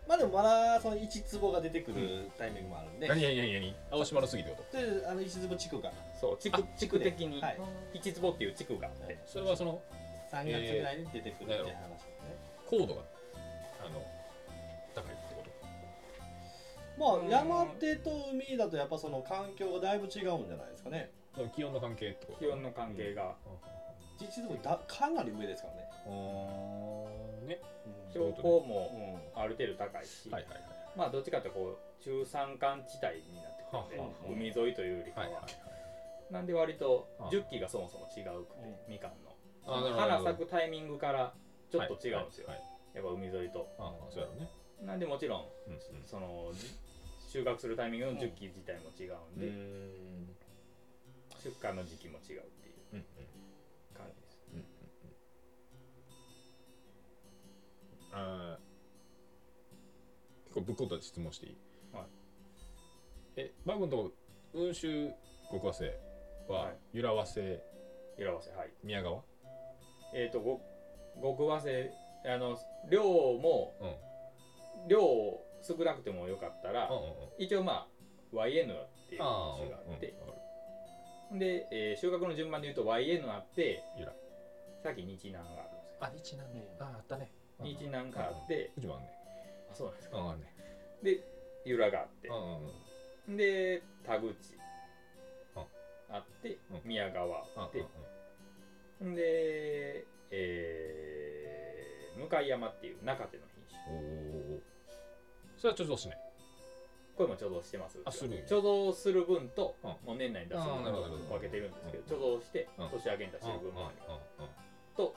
[0.07, 3.75] まあでもまだその1坪が出てくるタイミングもあるんで、何何何何？
[3.91, 4.77] 青島の杉ってこと？
[4.77, 5.91] であの1坪地区が。
[6.19, 7.41] そう地区あ地区的に。
[7.41, 7.59] はい。
[7.93, 9.81] 一坪っていう地区があって、それはその
[10.31, 12.35] 3月ぐらいに出てくるっていう話ですね、
[12.69, 13.01] 高度が
[13.85, 14.01] あの
[14.95, 15.43] 高いってこ
[16.97, 21.11] まうんあ山手と海だとやっぱその環境がだいぶ違うんじゃないですかね。
[21.33, 22.39] とその気温の関係ってこと？
[22.39, 23.35] 気温の関係が、
[24.19, 27.59] 実質だかなり上ですからね、うんね
[28.13, 30.61] 標高もある程度高いし、はいはいはい。
[30.95, 36.33] まあどっちかというとこう中山間地帯になってくるんで、海沿いというよりかは、はいはいはい。
[36.33, 37.31] なんで割とああ。
[37.31, 39.33] 10期がそもそも違うくて、みかんの。
[39.65, 41.33] 花咲くタイミングから
[41.71, 43.67] ちょっと違うんですよ、はいはいやっぱ海沿いと。
[43.79, 44.47] ああそうやろうね。
[44.85, 45.81] なんでもちろんうんうん。
[46.05, 46.69] そのじ
[47.27, 50.29] 収穫するタイミングの10期自体も違うんで、ん。
[51.41, 52.93] 出荷の時期も違うっていう。
[52.93, 53.32] うんうん
[58.13, 58.63] あー
[60.45, 61.57] 結構ぶっこんだ質問していい？
[61.93, 62.05] はい。
[63.37, 64.11] えバグのとこ
[64.55, 65.09] 温州
[65.51, 65.99] 極和製
[66.47, 66.77] ははい。
[66.93, 67.63] 由良和製
[68.17, 68.71] 色合わせはい。
[68.83, 69.21] 宮川？
[70.13, 70.61] えっ、とご
[71.37, 71.91] 極和製
[72.25, 72.57] あの
[72.89, 74.87] 量もうん。
[74.87, 74.99] 量
[75.61, 77.09] 少なくてもよかったら、うんうんうん。
[77.39, 77.87] 一応ま
[78.33, 80.13] あ YN っていうあ種があって、
[81.31, 84.11] うんで、えー収穫の順番で言うと YN あって由良。
[84.83, 86.41] さっき日南があるんですよ。
[86.41, 86.75] あ日南ね。
[86.79, 88.71] ああったね日南があって。
[88.77, 89.09] うちもあんね。
[89.71, 90.17] あそうなんですか。
[90.17, 90.39] ああん。
[90.39, 90.53] ね
[91.03, 91.19] で
[91.65, 92.29] 由良があって。
[93.27, 94.33] で田口。
[95.55, 95.65] あ
[96.09, 96.81] あってうん。
[96.85, 97.85] 宮川ああって。
[99.01, 103.95] でえー向山っていう中手の品種。
[103.95, 103.99] お
[104.55, 104.61] お
[105.57, 106.17] それはちょっとしない？
[107.17, 107.99] これも貯蔵してます。
[108.05, 109.89] あす貯蔵する分と、うん。
[110.05, 111.39] もう年内に出すあーなるほどなるほど。
[111.39, 112.89] 分けてるんですけど、貯蔵してうん。
[112.89, 113.95] 年明けに出してる分もある
[114.95, 115.15] と、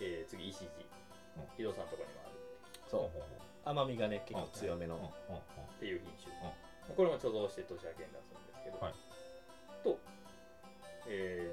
[0.00, 0.70] えー次石地うん
[1.58, 1.84] 井戸さん。
[1.86, 2.34] のとこにもある
[2.90, 3.68] そう。
[3.68, 8.94] 甘みがね結構強めの、っていう品種、これも貯蔵して年明けに出すんですけど、はい。
[9.84, 9.98] と、
[11.08, 11.52] え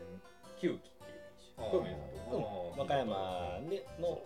[0.58, 1.21] ー、九期っていう
[1.60, 2.06] 品種。
[2.78, 4.21] 和歌山での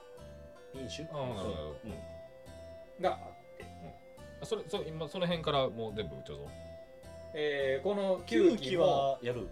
[0.74, 3.02] 飲酒ああなるほどうん。
[3.02, 3.66] があって、
[4.42, 6.38] あそれそ今その辺からもう全部貯蔵？
[7.34, 9.48] えーこの九九期期もはやる？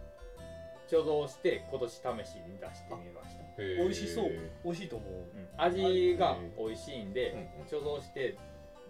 [0.89, 3.43] 貯蔵して今年試しに出してみました。
[3.57, 4.31] 美味しそう。
[4.63, 5.09] 美味しいと思う。
[5.11, 5.27] うん。
[5.57, 8.37] 味が美味しいんで、貯蔵して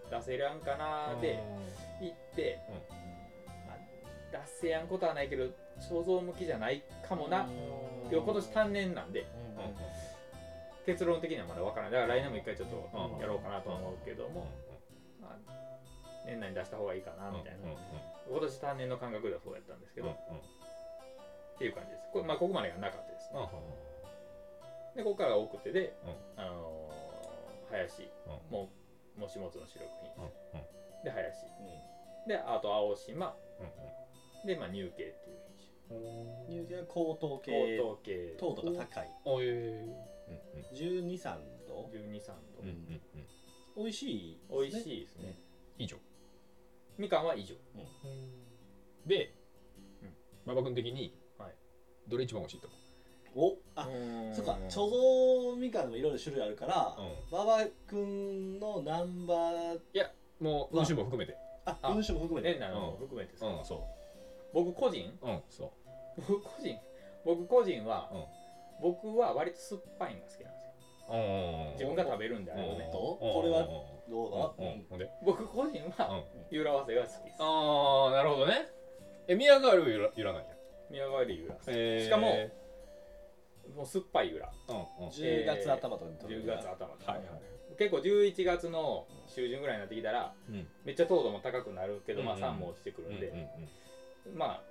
[0.09, 1.43] 出せるんかなで
[2.01, 2.59] 行って、
[3.67, 3.77] まあ、
[4.31, 5.45] 出せやんことはないけど
[5.79, 7.41] 貯蔵向きじゃないかもな。
[7.41, 8.11] うん。
[8.11, 9.25] 今年単年なんでうん。
[10.85, 13.19] 結論的にはまだわからないだから来年も一回ちょっとうん。
[13.19, 14.47] やろうかなと思うけども、
[15.19, 15.51] まあ、
[16.25, 17.71] 年内に出した方がいいかなみたいな、
[18.29, 20.15] 今年単年の感覚ではそうやったんですけど、
[21.57, 22.09] っていう感じです。
[22.13, 23.41] こ,、まあ、ここまでがなかったですね。
[24.95, 25.97] でここからが奥手で、
[26.37, 26.97] あのー
[27.69, 28.09] 林。
[28.49, 28.69] も
[29.17, 30.63] もしもつの主力品種
[31.03, 31.45] で林。
[32.27, 33.35] であと青島。
[34.45, 35.47] で、まあ、乳系っていう
[36.47, 37.77] 品乳系は高等種系。
[37.77, 38.35] 高等系。
[38.39, 39.11] 糖度が高い。
[39.25, 39.83] おえ。
[40.73, 42.61] 12、3度？12、3度。
[42.61, 43.01] うんうん
[43.75, 43.83] うん。
[43.83, 45.39] 美味しい美味いしいですね。
[45.77, 45.97] 以上。
[46.97, 47.55] みかんは以上。
[49.05, 49.33] で
[50.01, 50.15] うん。
[50.45, 51.13] 馬場君的にはい
[52.07, 52.77] どれ一番美味しいと思
[53.35, 54.33] おあうん。
[54.33, 54.89] そっか貯
[55.51, 57.39] 蔵みかんでもいろいろ種類あるからう、うん。
[57.39, 59.79] 馬場君のナンバー
[60.39, 61.35] もう文種も含めて。
[61.65, 61.93] ああ。
[61.93, 62.57] 文章も含めて。
[62.57, 63.35] 年内の含めてう。
[63.37, 63.85] んそ
[64.53, 65.17] 僕個人？
[65.21, 65.65] ううんそ
[66.17, 66.21] う。
[66.27, 66.77] 僕個人？
[67.25, 68.23] 僕個人はうん。
[68.81, 70.71] 僕は割と酸っぱいのが好きなんですよ。
[71.09, 71.15] う
[71.69, 71.73] ん。
[71.73, 72.89] 自分が食べるんであればね。
[72.91, 73.33] とうん。
[73.33, 74.65] これはうんどうだ？
[74.65, 74.73] うん。
[74.73, 74.85] うん。
[74.89, 74.99] ほん。
[74.99, 75.09] で？
[75.25, 76.45] 僕個人はうん。
[76.49, 77.35] ゆら合わせが好きです。
[77.39, 78.67] ああなるほどね。
[79.27, 80.43] え宮川はゆらゆらなん。
[80.43, 80.56] や
[80.89, 82.05] 宮川でゆらえー。
[82.05, 82.49] しかも
[83.75, 85.11] もう酸っぱいゆらうんうん。
[85.11, 87.27] 10月頭とかに取る10月頭ではいはい。
[87.77, 90.67] 結構11月の中旬ぐらいになってきたらうん。
[90.85, 92.41] めっちゃ糖度も高くなるけど、まあうん。
[92.41, 94.61] 酸も落ちてくるんで、うんまあ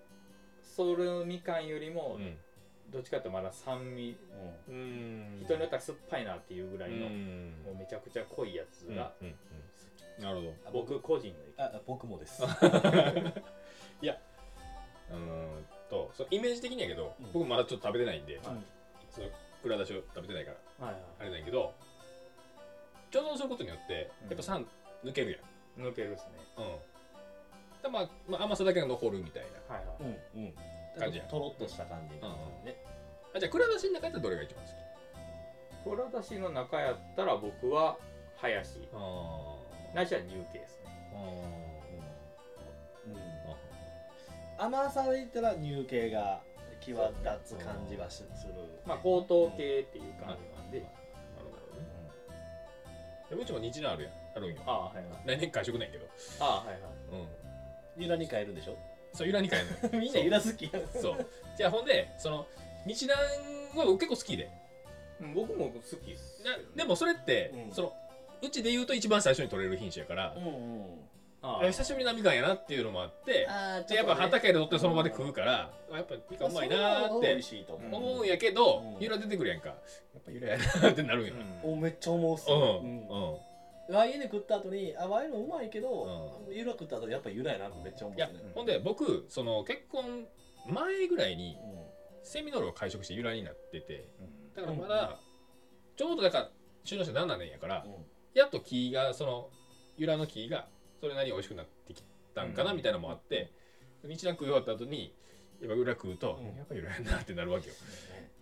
[0.62, 2.36] それみかんよりもうん。
[2.90, 4.16] どっちかっていうとまだ酸味、
[4.68, 4.74] うん。
[4.74, 4.80] うん
[5.38, 9.34] うん人によっては酸っぱいなっていうぐらいの、うんもうめちゃくちゃ濃いやつがうんうん
[10.22, 10.50] なるほど。
[10.66, 11.64] あ僕個人の意見。
[11.64, 12.42] あ僕もです。
[15.08, 17.32] うーんとそうイメージ的にやけど、うん。
[17.32, 18.44] 僕まだちょっと食べてないんで、はい。
[19.10, 19.28] その
[19.62, 21.72] 蔵出しを食べてないからはいはあれなんやけど
[23.10, 24.28] 貯蔵することによってうん。
[24.28, 24.66] やっぱ酸
[25.04, 25.38] 抜けるや
[25.82, 26.30] ん、い抜けるっすね。
[26.58, 27.82] うん。
[27.82, 29.74] でまあ、まあ、甘さだけが残るみたいな。
[29.74, 29.96] はいはい、
[30.34, 30.54] うんうん。
[30.98, 32.14] 感じやとろっとした感じ。
[32.14, 32.64] にうんうん。
[32.64, 32.76] ね
[33.34, 34.74] あじゃあ蔵出しの中やったらどれが一番好き？
[36.10, 37.96] 蔵出しの中やったら僕は
[38.36, 39.56] 林あ
[39.94, 41.12] ないしは乳系ですね。
[41.14, 41.16] う
[41.72, 41.75] ん
[44.58, 46.40] 甘さで言ったら乳系が
[46.80, 48.54] 際立つ感じはしする。
[48.86, 50.90] まあ高等系っていう感じなんで、なる
[51.70, 51.86] ほどね
[53.30, 54.12] でもうちも日南あるやん。
[54.36, 54.54] あるん。
[54.54, 56.06] よああはいはい来年会食ないけど
[56.40, 56.78] ああはいはい
[57.12, 58.02] うん。
[58.02, 58.54] ゆらに変えるん。
[58.54, 58.76] でしょ
[59.12, 60.12] そう由来に変えるみん。
[60.12, 60.86] なゆら好きやん。
[61.00, 61.84] そうじゃあほん。
[61.84, 62.46] でその
[62.86, 63.18] 日南
[63.76, 64.48] は僕結構好きで
[65.20, 65.34] うん。
[65.34, 67.74] 僕も好きっすね、なでもそれって、うん。
[67.74, 67.92] その
[68.42, 70.44] うちで言うと一番最初に取れる品種やから、うん。
[70.44, 70.86] うん
[71.46, 71.66] ああ。
[71.66, 77.94] 久しぶりなみかんやなっていうのもあってあーでやっぱ畑で取ってその場で食うから、やっぱみかんうまいなーって美味しいと思う。
[77.94, 79.02] 思うんやけど、うん。
[79.02, 79.68] ゆら出てくるやんか。
[79.68, 79.74] や
[80.18, 82.58] っぱゆらやなってなるんやな、おめっちゃ思うっすうん。
[82.58, 83.08] うん。
[83.08, 83.38] うん。
[83.88, 90.26] ワインで食った後にあワインのうまいけどゆら食った後にやっぱゆらやなってめっちゃ思ういやっすねほんで僕その結婚
[90.68, 91.86] 前ぐらいにうん
[92.24, 94.54] セミノールを会食してゆらになっててうん。
[94.54, 95.20] だからまだ
[95.96, 96.50] ちょうどだから
[96.82, 97.92] 収納して7年やから、うん。
[98.34, 99.50] やっと木がその
[99.96, 100.66] 由良の木が
[101.00, 102.02] それなりに美味しくなってき
[102.34, 102.76] たんかなうん。
[102.76, 103.52] みたいなのもあって、
[104.04, 105.14] 日南食い終わった後に
[105.60, 106.56] やっぱ裏食うと、うん。
[106.56, 107.74] やっぱ由良やなってなるわけよ、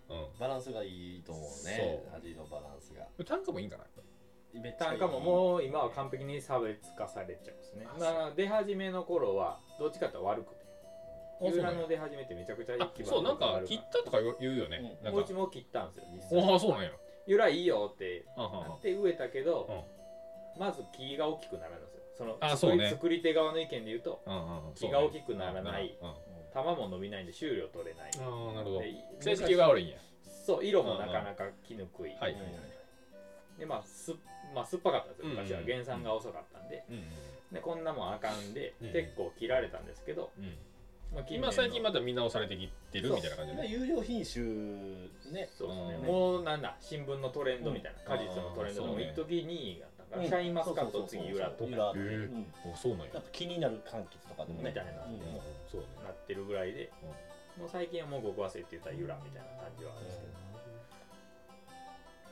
[0.09, 3.07] うバランスがいいと思うね味のバランスが。
[3.21, 4.01] ん、単価もいいんかなやっぱ。
[4.59, 4.99] めっちゃいい。
[4.99, 7.87] 単価ももう今は完璧に差別化されちゃうんですね。
[7.93, 10.65] あだから出始めの頃はどっちかと悪くて。
[11.41, 15.15] りユーラの出始めってめちゃくちゃあそうなんか切ったとか言うよね、うん。
[15.17, 16.51] ううちも切ったんですよ実際。
[16.51, 16.91] ああそうなんや。
[17.27, 19.85] 由来いいよってなはって植えたけど、
[20.57, 22.89] まず木が大きくならないんですよそのあそうね。
[22.89, 25.97] 作り手側の意見で言うとうんうん木が大きくならない。
[26.01, 26.15] うんうん。
[26.53, 28.11] 玉も伸びないんで収量取れない。
[28.11, 28.79] なるほど。
[28.79, 29.97] で成績が悪いんや。
[30.45, 32.35] そう色もなかなか木ぬくい、はい
[33.57, 34.13] でまあす,、
[34.53, 35.61] まあ、酸っぱかったんですようん昔は。
[35.63, 37.03] 原産が遅かったんで,、うん
[37.51, 40.57] でこんなもんあかんで、うん結構切られたんですけど、うん
[41.15, 44.43] まあ、今最近また見直されてきてるみたいな感じで有料品種
[45.31, 45.49] ね。
[45.57, 51.93] そうですね、うんもうなんだ新聞のトレンドみたいな、果実のトレンドでもうん一時2位だったから、シャインマスカット次ユラとか。
[51.95, 52.29] ユ
[52.75, 53.13] そうなんや。
[53.15, 54.69] やっぱ気になる柑橘とかでもね。
[54.69, 54.91] みたいな。
[55.05, 55.19] うん。
[55.69, 55.87] そうね。
[56.03, 56.91] なってるぐらいで、
[57.57, 60.31] もう最近はもう極忘れって言ったらユラみたいな感じはあるんですけど、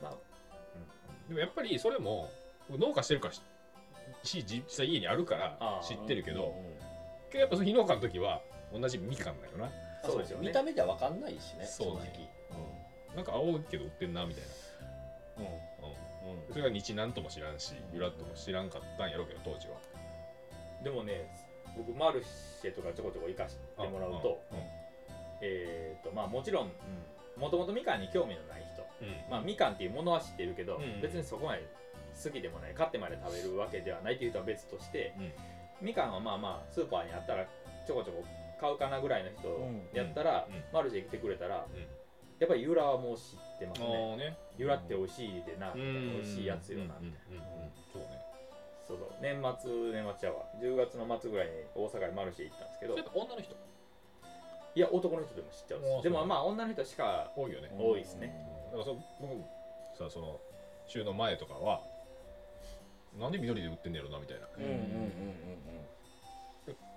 [0.02, 0.14] まあ、
[1.28, 2.30] でもやっぱりそれも
[2.70, 3.42] 農家してるからし
[4.22, 6.84] し実際家にあるから知ってるけど、うん
[7.30, 8.40] けどやっぱその非農家の時は
[8.72, 9.70] 同じみかんだよな。
[10.04, 10.48] そうですよね。
[10.48, 12.12] 見た目じゃわかんないしねそうね。
[13.10, 14.44] 正なんか青いけど売ってんなみたい
[15.38, 15.54] 直な、
[16.48, 17.96] うん、それが日南とも知らんしうん。
[17.96, 19.76] 由良とも知らんかったんやろうけど当時は。
[20.82, 21.30] でもね
[21.76, 24.58] 僕マルシェとかちょこちょこ行かせてもらうと、うん。
[25.40, 26.72] えーとまあもちろん
[27.36, 29.30] もともとみかんに興味のない人うん。
[29.30, 31.00] まあみかんっていうものは知ってるけど、うん。
[31.00, 31.66] 別にそこまで
[32.22, 35.14] 好きでもない買ってまで食べるわけではないっていう人は別として、
[35.82, 37.44] みかんはまあまあスーパーにあったら
[37.86, 38.24] ちょこちょこ
[38.60, 39.48] 買うかなぐらいの人
[39.92, 41.86] やったら、マルシェ来てくれたら、うん
[42.44, 44.16] やっぱりユラはもう知ってますね。
[44.16, 44.36] ね。
[44.58, 46.12] ユラって美味しいでな、うん。
[46.16, 47.16] 美味しいやつよな、そうね
[48.86, 49.08] そうそう。
[49.22, 52.96] 年末年末ちゃうわ10月の末ぐらいに大阪にマルシェ行ったんですけど。
[52.96, 53.56] やっぱ女の人？
[54.76, 57.72] いや男の人でも知っちゃうんでもまあ女の人しか多いよね。
[57.78, 58.34] 多いですね。
[58.72, 59.32] だからそ僕
[59.96, 60.38] さその
[60.86, 61.80] 週の前とかは
[63.18, 64.46] なんで緑で売ってんねやろなみたいな。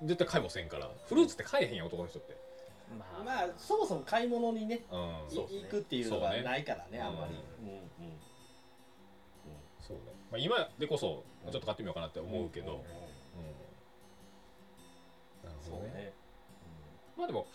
[0.04, 0.90] 絶対買いもせんから。
[1.08, 2.36] フルーツって買えへんやん男の人って
[2.96, 3.24] まあ。
[3.24, 5.00] まあそもそも買い物にねうん。
[5.30, 7.36] 行くっていうのがないからねうんあんまり。
[7.62, 7.70] うん。
[7.70, 8.18] うん
[9.80, 12.84] そうね、まあ、今でこそちょっと買ってみようかなって思うけど、うんん
[15.46, 15.94] なるそうほどね。
[15.94, 16.14] ね。
[17.18, 17.48] まあでも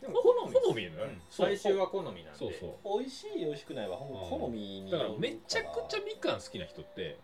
[0.00, 0.92] でも好み好みう
[1.30, 2.38] 最終は好みなんで。
[2.38, 2.98] そうそう。
[3.00, 4.40] 美味しい美味しくないはほん。
[4.40, 7.18] 好みにだからめちゃくちゃみかん好きな人って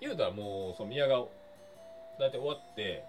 [0.00, 1.24] 言うたらもうその宮が
[2.18, 3.04] 大体終わって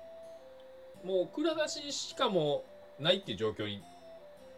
[1.03, 2.63] もう蔵出ししかも
[3.01, 3.81] ないっていう状況に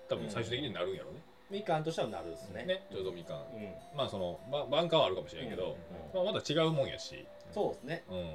[0.10, 2.66] 多分最終的になるんやろうね、みかんとしてはなるですね。
[2.66, 3.74] ねちょうどみかんうん。
[3.96, 7.26] まあそのば晩夏はあるかもしれんけど、うんうんまあ、まだ違うもんやし。
[7.54, 8.04] そうですね。
[8.10, 8.26] うん、うん。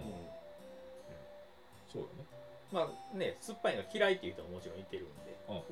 [1.93, 2.25] そうよね。
[2.73, 5.37] まあね酸っぱいの嫌いっていう人ももちろんいてるんで。
[5.49, 5.63] うんうん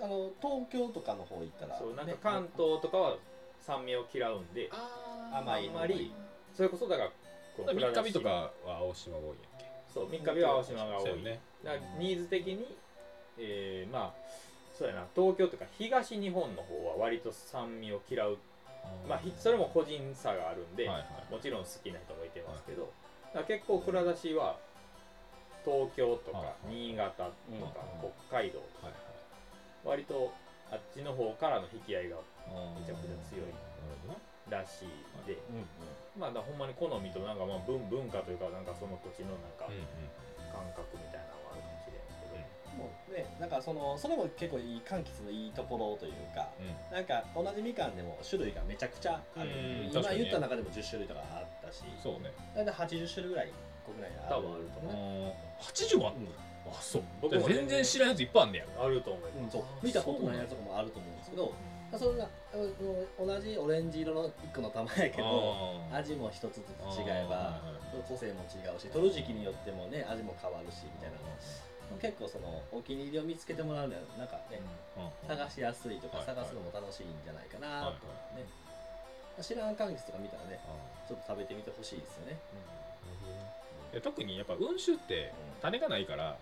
[0.00, 3.16] あの東京とかの方行ったらそうなんかね関東とかは
[3.60, 6.12] 酸味を嫌うんであ甘いあんまり
[6.54, 7.10] それこそだから
[7.56, 9.64] この三日日とかは青島が多いんやっけ。
[9.92, 11.02] そう三日日は青島が多い。
[11.02, 11.40] そうよね。
[11.64, 12.78] だからニーズ的に、
[13.38, 14.28] えーまあ
[14.76, 15.06] そうやな。
[15.14, 18.38] 東京とか東日本の方は割と酸味を嫌う。
[19.08, 21.32] まあひそれも個人差があるんで、はいはい。
[21.32, 22.92] もちろん好きな人もいてますけど、
[23.34, 24.56] だから結構蔵出しは
[25.64, 28.96] 東京とかはい新潟とかうん北海道とかはい
[29.84, 30.32] 割と
[30.70, 32.22] あっちの方からの引き合いがは
[32.78, 33.50] いめちゃくちゃ強い
[34.48, 35.66] らしいで、うん
[36.16, 39.68] まあほんまに好みとなんかまあ文文化というかなんかその土地のなんか
[40.54, 41.27] 感覚みたいな
[43.10, 46.94] ねなんかそのそれも結構いい柑橘のいいところというかうん。
[46.94, 49.52] なんか同じみかんでも種類がめちゃくちゃあるう
[49.88, 49.90] ん。
[49.90, 52.32] 今言った中でも10種類とかあったしそうね。
[52.54, 53.52] 大体80種類ぐらい
[53.84, 54.36] 国内にある。
[54.36, 55.32] 多分あると思う。
[55.60, 56.28] 80もあっうん。
[56.70, 57.02] あそう。
[57.22, 58.64] 僕も全然知らんやついっぱいあんねや。
[58.78, 59.86] あると思います、うんそう。
[59.86, 61.52] 見たことないやつとかもあると思うんですけど
[61.96, 62.28] それが
[63.16, 67.62] 同じオレンジ色の1個の玉やけど味も一つずつ違えば
[68.06, 71.16] 個性も違うし取る時期によってもね味も変わるしみたいな
[71.96, 74.60] 結構そのお気に入りを見つけてもらうにはなんかね
[75.26, 78.44] 探しやすいとか探すのも楽しいんじゃないかなとね。
[79.40, 80.58] 知らん柑橘とか見たらね
[81.08, 82.38] ちょっと食べてみてほしいですよね。
[84.02, 86.36] 特にやっぱ温酒って種がないから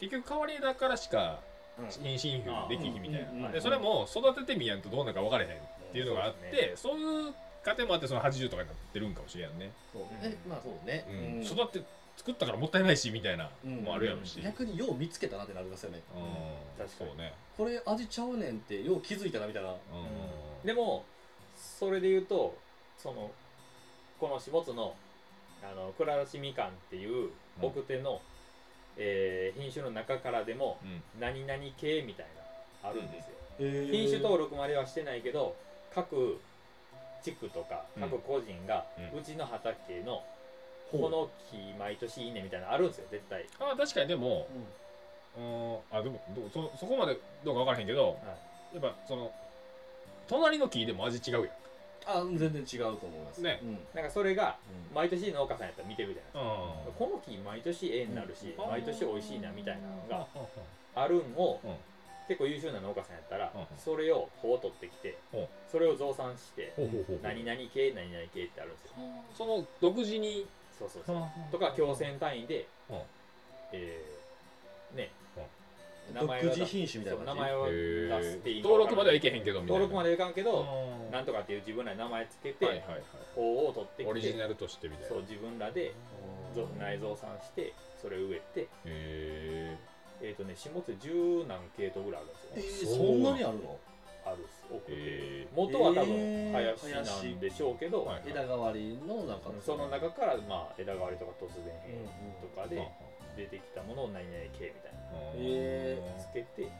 [0.00, 1.40] 結局変わり枝からしか
[1.78, 9.70] 妊娠種できひんみたいうんうんうんなでそれも育ててみやんとどうなるか分からへんっていうのがあってそういう過程もあってその80とかになってるんかもしれんね。
[9.92, 10.02] そう。
[10.02, 11.04] うんねまあそうね。
[11.08, 11.16] うん。
[11.38, 11.42] うん。
[11.42, 11.82] 育って
[12.20, 13.76] 作ったからもったいないしみたいなうん。
[13.76, 14.38] もあるやろし。
[14.42, 16.02] 逆によう見つけたなってなりますよね。
[16.14, 16.86] うん。
[16.86, 17.10] 確かに。
[17.10, 17.32] そうね。
[17.56, 19.70] これ味ちゃうねんってよう気づいたなみたいな。
[19.70, 19.76] うん。
[20.66, 21.06] でも
[21.56, 22.54] それで言うと
[22.98, 23.30] その
[24.18, 24.94] この下津の
[25.62, 27.30] あの倉出しみかんっていう
[27.62, 28.20] 奥手の、
[28.98, 31.02] えー品種の中からでもうん。
[31.20, 32.26] 何々系みたい
[32.82, 35.56] なあるんですよ、品品種登録まではしてないけど
[35.94, 36.38] 各
[37.22, 38.02] 地区とかうん。
[38.02, 40.22] 各個人が、ううちの畑の
[40.90, 44.48] この木毎年いいねみたいなのあるんですよ絶対、あ確かにでも
[45.36, 45.96] うん。
[45.96, 46.18] あでも
[46.52, 48.18] そそこまでどうか分からへんけど
[48.72, 49.30] やっぱその
[50.26, 51.50] 隣の木でも味違うやん。
[52.06, 53.42] あ全然違うと思います。
[53.42, 53.60] ね。
[53.62, 53.78] うん。
[53.94, 54.56] なんかそれが
[54.90, 54.94] うん。
[54.94, 56.40] 毎年農家さんやったら見てるじゃないですか、
[56.90, 58.66] うこの木毎年絵になるし、うん。
[58.70, 60.26] 毎年美味しいなみたいなのがん。
[60.94, 61.76] あるんを、うん。
[62.26, 63.66] 結構優秀な農家さんやったら、うん。
[63.78, 65.46] それをこう取ってきて、うん。
[65.70, 67.18] それを増産して、ほうほうほう。
[67.22, 68.92] 何々系何々系ってあるんですよ。
[69.34, 70.46] その独自に
[70.80, 72.96] そうそうそう、とか強選単位で、うん。
[73.72, 75.10] えーね、
[76.12, 79.80] 独自品種みたいな名前を出してい登録まではいけけへんけどみたいな。
[79.80, 80.66] 登録まではいかんけど、
[81.06, 81.12] うん。
[81.12, 83.02] なんとかっていう自分らに名前つけて、はいはいはい。
[83.36, 85.08] 法を取ってきてオリジナルとしてみたいな。
[85.10, 85.94] そう自分らで
[86.54, 89.76] ぞ内蔵産してそれを植えてへ
[90.22, 93.78] えっ、とね下津十何系統ぐらいあるんえですよ、ーそんなにあるの？
[94.30, 94.64] あるっす。
[94.70, 96.78] 奥で、え元は多分えー。
[96.78, 97.02] 林な
[97.34, 102.86] んでしょうけど、はい枝代わりのなんかその中から、まあ、枝代わりとか突然変うんとかで
[103.36, 105.00] 出てきたものを何々系みたいな。
[105.34, 106.70] えつけて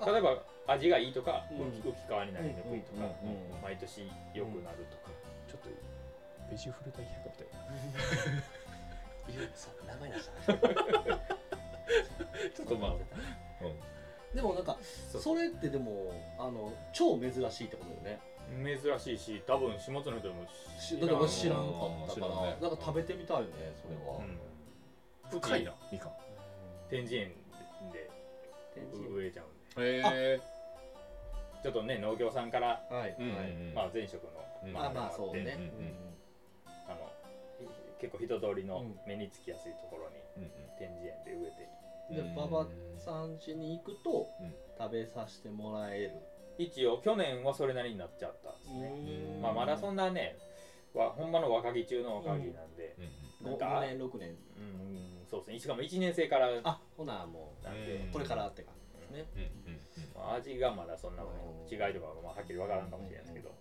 [0.00, 0.06] あ。
[0.06, 1.58] 例えば味がいいとかうん。
[1.58, 5.12] 浮き浮き変わりなりにくいとかうんうんうん毎年良くなるとか。
[5.48, 5.68] ちょっと
[6.50, 7.46] ベジフル大百科みたい
[9.28, 10.52] 言う そう名前出した
[12.56, 12.94] ちょっとまあ
[14.34, 18.20] でもなんかそれってでもあの超珍しいってことよね。
[18.52, 20.46] 珍しいし多分下津の人も
[20.78, 22.30] しだって私知らんかったから知らん。
[22.44, 24.18] ねなんか食べてみたいよねそれは。
[24.18, 25.40] うん。
[25.40, 26.12] 深いなみかん。
[26.90, 27.28] 天神園
[27.92, 28.10] で
[28.74, 29.06] 天神。
[29.08, 29.42] 植えちゃ
[29.76, 30.40] うんへえで
[31.62, 33.16] ちょっとね農協さんから、はい
[33.74, 34.30] まあ、前職の、
[34.64, 34.72] うん。
[34.72, 35.56] まあまあそうね。
[35.58, 35.94] うんうん
[36.88, 37.10] あの
[38.00, 41.68] 結構人通りのうん目につきやすいところにうん展示園で植えて
[42.10, 44.54] で馬場さん家に行くとうん。
[44.78, 46.12] 食べさせてもらえる。
[46.58, 49.40] 一応去年はそれなりになっちゃったんですね、ん。
[49.40, 50.36] まあ、まだそんなね。
[50.94, 53.02] わほんまの若木中の若木なんで、う
[53.44, 54.30] んなんか5年6年。
[54.30, 55.58] うん、そうですね。
[55.58, 56.50] しかも1年生から。
[56.50, 58.08] なんあほなもで、うん。
[58.10, 58.72] うこれからってか
[59.12, 59.26] ね。
[59.34, 59.80] うんうんうん。
[60.14, 63.54] まあ味がまだそんな違いとかはまあはっきりわからんかもしれないですけど、な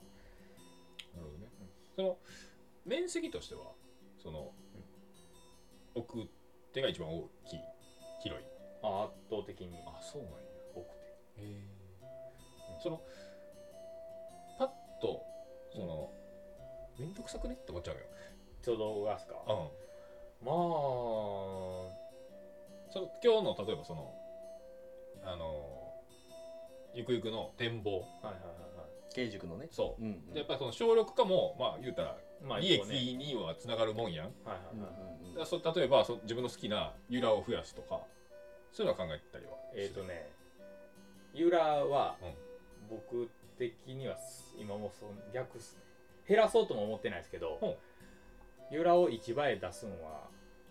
[1.22, 1.48] るほどね。
[1.96, 2.18] その
[2.86, 3.72] 面積としては
[4.18, 4.52] その
[5.96, 6.28] 奥
[6.74, 7.60] 手が一番大きい
[8.24, 8.46] 広い。
[8.82, 10.38] まあ、圧倒的にあそうなんや。
[10.74, 11.02] 多くて
[11.38, 11.62] へえ。
[12.82, 13.02] その
[14.58, 14.70] パッ
[15.02, 15.22] と
[15.74, 16.10] その
[16.98, 18.02] 面倒くさくねって思っちゃうよ。
[18.64, 19.36] ちょうどがすか？
[19.36, 19.48] うん。
[20.46, 20.56] まあ
[22.92, 24.14] その今日の例えばその
[25.24, 25.94] あの
[26.94, 28.71] ゆくゆくの展望はいはいはい
[29.12, 29.68] はい慶塾のね。
[29.72, 30.02] そう。
[30.02, 30.06] う。
[30.06, 32.82] んでやっぱりその省力化もまあ言うたらまあ利益。
[33.16, 34.26] にはつながるもんやん。
[34.26, 38.02] はいはいうんはいそ例えばそ自分の好きな由来を増やすとか
[38.74, 39.52] そういうのは考えたりは。
[39.74, 40.30] えっ、とね
[41.34, 42.34] ユラはうん。
[42.90, 45.82] 僕的にはす今もうその逆っすね。
[46.28, 47.66] 減らそうとも思ってないですけど、う。
[47.66, 47.74] ん
[48.76, 50.28] ユラを市場へ出すんは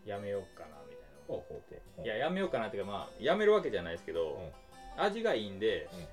[0.07, 1.63] やめようかなみたいな思ってほうほう
[1.97, 4.41] ほういややめようかなっていうかまあやめるわけじゃないですけど、
[4.97, 6.07] 味がいいんで、うん。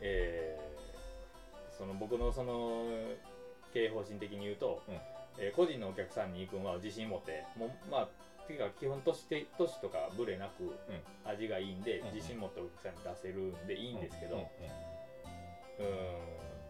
[0.00, 0.77] えー
[1.78, 2.84] その僕のその
[3.72, 4.94] 経営方針的に言うと、うん。
[5.38, 10.74] えー個人のお客さんに行くのは自信持ってもうまあっていうか基本として都市とかブレなく
[11.24, 14.44] 味がいいんで、うん自信持ってお客さんに出せるんでいいんですけど、うん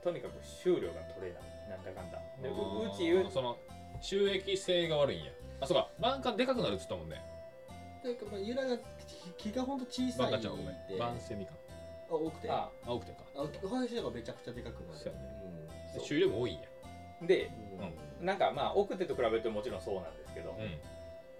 [0.05, 1.43] とにかく収量が取れない。
[1.71, 2.19] なんだかんだ。
[2.43, 3.57] でううんうち言うその
[4.01, 5.33] 収益性が悪いんや。
[5.61, 5.89] あそうか。
[5.99, 7.17] バンカンでかくなるっつったもんね。
[8.03, 8.79] でまあ由来が
[9.37, 10.67] 木がほんと小さいバンカンちゃんごめん。
[10.89, 11.53] でバンセミか。
[11.68, 11.68] あ
[12.17, 12.51] 多くて？
[12.51, 13.19] ああ多くてか。
[13.37, 14.99] あ林田がめちゃくちゃでかくなる。
[14.99, 15.25] そうやね。
[15.95, 16.61] そう収量も多いんや。
[17.27, 17.51] で
[18.21, 18.27] うん。
[18.27, 20.55] なんかまあ奥手と比べるともちろんそうなんですけど、う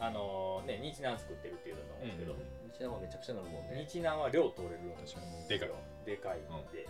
[0.01, 2.39] あのね日南作ってるっていうのなんですけど、日
[2.81, 3.87] 南はめちゃくちゃなるもんね。
[3.89, 5.21] 日南は量取れるんですよ。
[5.21, 5.49] 確かに。
[5.49, 5.71] でかい。
[6.07, 6.39] でかい。
[6.39, 6.43] ん
[6.73, 6.87] で、ん。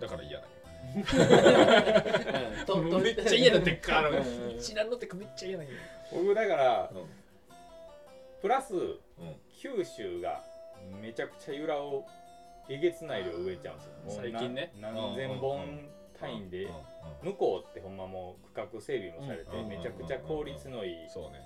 [0.00, 0.52] だから嫌だよ
[2.58, 2.66] うん。
[2.66, 3.98] ととめっちゃ嫌だってか。
[3.98, 4.50] あのうん。
[4.56, 5.70] 一覧のってかめっちゃ嫌だよ
[6.12, 7.06] 僕だからうん。
[8.40, 8.98] プラスうん。
[9.58, 10.44] 九州が
[11.00, 12.06] めちゃくちゃ由良を
[12.68, 13.92] えげつない量植えちゃうんですよ。
[14.22, 14.72] 最近ね。
[14.80, 15.88] な何千本
[16.18, 16.68] 単位で。
[17.22, 19.68] 向こうってほんまもう区画整備もされてうん。
[19.68, 21.08] めちゃくちゃ効率のいい。
[21.08, 21.40] そうね。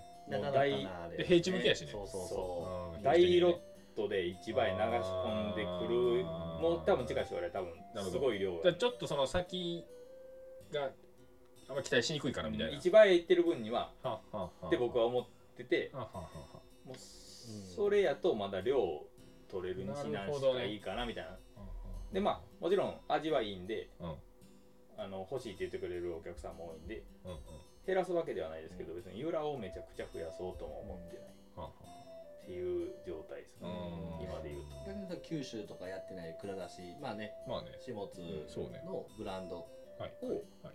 [0.52, 0.70] 大
[1.16, 1.92] で平地向きやしね。
[1.92, 3.00] そうそうそう。
[3.00, 3.02] ん。
[3.02, 3.58] 大ロッ
[3.94, 6.24] トで市場へ流し込んでくる。
[6.24, 7.70] もう多分近い将来多分。
[7.94, 8.10] なるほど。
[8.10, 9.84] すごい量ちょっとその先
[10.72, 10.90] が
[11.68, 12.80] あんま期待しにくいからみたいな。
[12.80, 13.92] 市場へ行ってる分には
[14.66, 16.94] って僕は思っててもう
[17.74, 19.06] それやとまだ量
[19.56, 21.38] 取れる日南なるほどねしかいいかなみたいな。
[22.12, 24.14] でまあもちろん味はいいんでうん。
[24.98, 27.38] あの欲しいって言ってくれるお客さんも多いんでうんうん。
[27.86, 31.26] 減らすわけではないですけど別にユーラをめちゃくちゃ増やそうとも思ってない。
[32.46, 33.68] っていう状態ですね。
[33.68, 34.24] うん。
[34.24, 35.16] 今で言うと。
[35.22, 37.72] 九州とかやってない蔵出しまあねまあね。
[37.80, 38.82] 始末そうね。
[38.86, 39.66] のブランド
[39.98, 40.74] はいをはい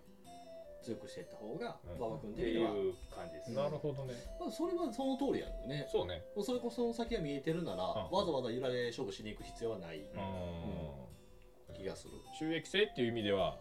[0.82, 1.96] 強くしていった方がうん。
[1.96, 2.70] 馬場君って的には。
[2.70, 4.14] いう感じですなるほどね。
[4.38, 5.86] まあそれはその通りやよね。
[5.90, 6.22] そうね。
[6.34, 8.16] もうそれこそその先が見えてるならうん。
[8.16, 9.98] わざわざ由来で勝負しに行く必要はない。
[9.98, 11.74] うん。
[11.74, 12.14] 気がする。
[12.38, 13.56] 収益性っていう意味では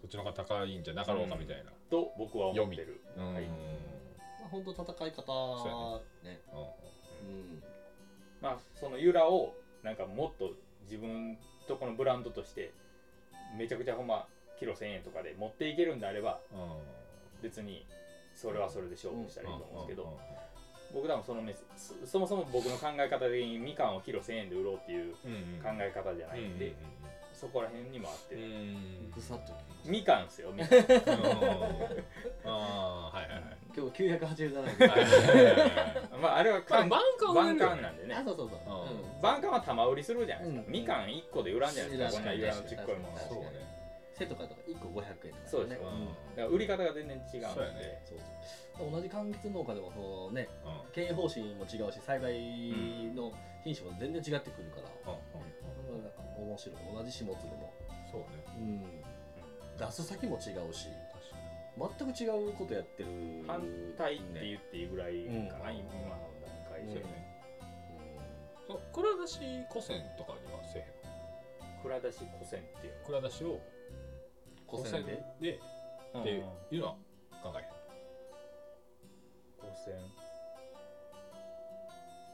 [0.00, 1.72] そっちの方が高いんじゃなかろうかみたいな。
[1.90, 3.00] と僕は思ってる。
[3.16, 3.34] うん。
[3.34, 3.44] はい。
[3.44, 6.40] まあ本当戦い方ね。
[6.52, 6.60] うん
[7.28, 7.62] うん。
[8.40, 10.50] まあそのユーラをなんかもっと
[10.84, 12.72] 自分とこのブランドとして
[13.56, 14.26] めちゃくちゃほんま
[14.58, 16.40] キロ1000円とかで持っていけるんであれば
[17.42, 17.86] 別に
[18.34, 20.18] それはそれで勝負したらいいと思うんですけど、
[20.94, 21.42] 僕多分その
[21.76, 25.14] そそもそも僕の考え方的にみかんをキロ1000円で売ろうっていう
[25.62, 26.74] 考え方じゃないんで、
[27.32, 29.10] そこら辺にもあって、うん。
[29.14, 29.52] ぐさっと
[29.84, 30.78] みかんですよみかん。
[30.78, 30.82] あ
[32.46, 33.42] あはいはい
[33.76, 34.88] 今日987円。
[34.88, 38.14] はいまああれはまあ缶バンカンバンカンなんでね。
[38.14, 38.58] あそうそうそう。
[38.58, 39.20] うん。
[39.20, 40.72] バンカンは玉売りするじゃないですか、うん。
[40.72, 42.22] みかん1個で売らんじゃないですか。
[42.22, 42.26] こん。
[42.26, 43.75] な確かにユーラのちっこいものそうね
[44.16, 45.90] セット買ったら1個500円とかそうですよ。
[45.92, 46.08] ん。
[46.08, 47.54] だから売り方が全然違うので。
[47.54, 48.02] そうやね。
[48.04, 48.18] そう
[48.78, 48.90] そう。
[48.90, 50.92] 同じ柑橘農家でもそのねうん。
[50.92, 52.32] 経営方針も違うし栽培
[53.12, 55.20] の品種も全然違ってくるから、うん。
[55.28, 56.76] それはなんか面白い。
[56.96, 57.72] 同じ始末でも、
[58.10, 58.26] そうね。
[58.56, 58.82] うん、
[59.76, 60.88] 出す先も違うし。
[61.76, 63.44] 全く違うことやってる。
[63.46, 63.60] 反
[63.98, 65.76] 対って言っていいぐらいかな、うん。
[65.76, 67.36] 今の段階で、そうよね
[68.66, 68.80] そう。
[68.94, 69.38] 蔵出し
[69.68, 73.60] 古銭とかにはせえへん蔵出し古銭っていう蔵出しを
[74.70, 75.24] 古銭で？
[75.40, 75.60] で？
[76.14, 76.92] のっていうのは
[77.42, 77.64] 考えへん。
[79.60, 79.94] 古銭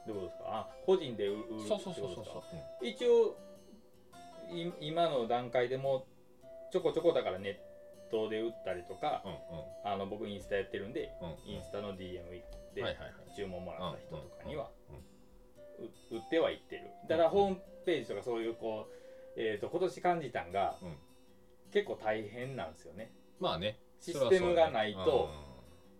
[0.07, 0.43] どうですか？
[0.47, 2.13] あ個人で売るってことですか？
[2.23, 2.43] そ
[2.81, 3.37] う一応
[4.51, 6.05] い今の段階でも
[6.71, 7.55] ちょこちょこだからネッ
[8.11, 9.37] トで売ったりとか、うんうん。
[9.85, 12.23] あの僕インスタやってるんで、うんインスタの DM
[12.75, 12.83] で
[13.35, 16.89] 注文もらった人とかにはうんう売ってはいってる。
[17.07, 18.93] ただホームページとかそういうこう、
[19.37, 20.97] えー、と今年感じたんが、うん
[21.73, 23.11] 結構大変なんですよね。
[23.39, 23.79] まあね。
[23.99, 25.29] システムがないと、そ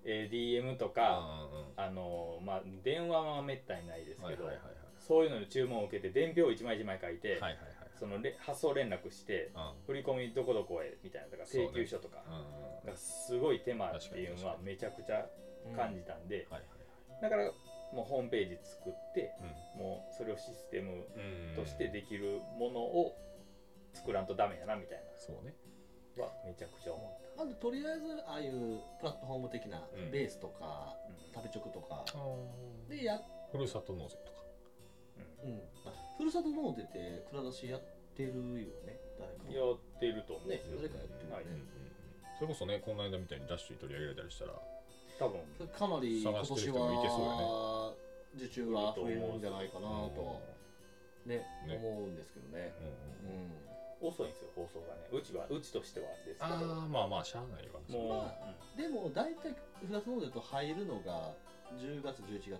[0.05, 4.75] えー DM とか、あのーまあ電話はめったにないですけど、そういはいはい。
[4.99, 7.57] そういうので注文を受けて伝票を一枚一枚書いて、はいはいはい
[7.99, 9.51] そのれ発送連絡して
[9.85, 12.23] 振り込みどこどこへみたいなとか請求書とか。
[12.27, 15.25] うんがすごい手間っていうのはめちゃくちゃ
[15.75, 16.63] 感じたんで、はい
[17.21, 17.51] だから
[17.93, 23.15] もうホームページ作ってはいもうそれをシステムうんとしてできるものを
[23.93, 25.55] 作らんとダメやなみたいそうね。
[26.17, 30.11] なはめちゃくちゃ思っまずとりあえずああいうプラットフォーム的なうん。
[30.11, 30.95] ベースとか、
[31.33, 32.05] た、食べチョクとか。
[32.89, 33.19] ででや、
[33.51, 34.43] ふるさと納税とか。
[35.43, 37.81] うん、あふるさと納税って蔵出しやっ
[38.15, 41.45] てるよね誰かうん、やってると思うんねですよ、誰かやってるよね、はい。
[42.39, 44.53] それこそねこの間みたいにダッシュに取り上げられたりしたら
[45.19, 47.93] 多分かなり今探して年る人もいけそうは
[48.35, 50.41] 受注は増えるんじゃないかなと
[51.25, 51.77] ねね。
[51.77, 52.73] 思うんですけどね。
[52.79, 53.35] うんうん。
[53.35, 53.72] うん
[54.03, 55.07] 遅いんですよ放送がね。
[55.11, 56.45] うちはうちとしてはですけど。
[56.45, 61.31] ああまあまあしゃあないわもう、まあでも大体フランス納税と入るのが
[61.79, 62.59] 10月11月？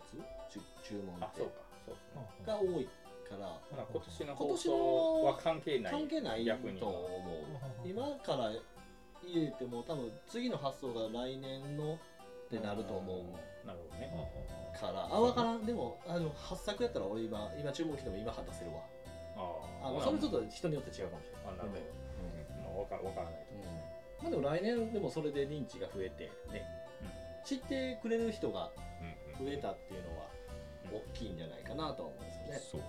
[0.50, 1.20] 注注文って。
[1.20, 1.54] うんあそうか
[1.86, 2.46] そうですね。
[2.48, 2.86] が多い
[3.28, 3.60] から。
[3.70, 5.92] 今年の今年放送のは関係ない。
[5.92, 7.08] 関係ない逆にと思
[7.84, 7.88] う。
[7.88, 8.52] 今から
[9.24, 11.98] 入れても多分次の発送が来年のっ
[12.50, 13.68] てなると思う。
[13.68, 14.12] なるほどね。
[14.80, 15.08] から。
[15.12, 15.66] あ分からん。
[15.66, 18.82] でもあの発作やったら俺今今注文来ても今出せるわ
[19.84, 21.54] ああまあそれちょっと人によって違うかもしれない。
[21.54, 21.84] あなるほど。
[21.84, 21.84] で
[22.64, 23.62] もまあわかわからないとうん。
[24.24, 26.64] まあでも来年でもそれで認知が増えてね、
[27.44, 28.72] 知ってくれる人が
[29.38, 30.28] 増えたっていうのは
[30.90, 32.60] 大きいんじゃないかなとは思うんですよね。
[32.72, 32.88] そうね。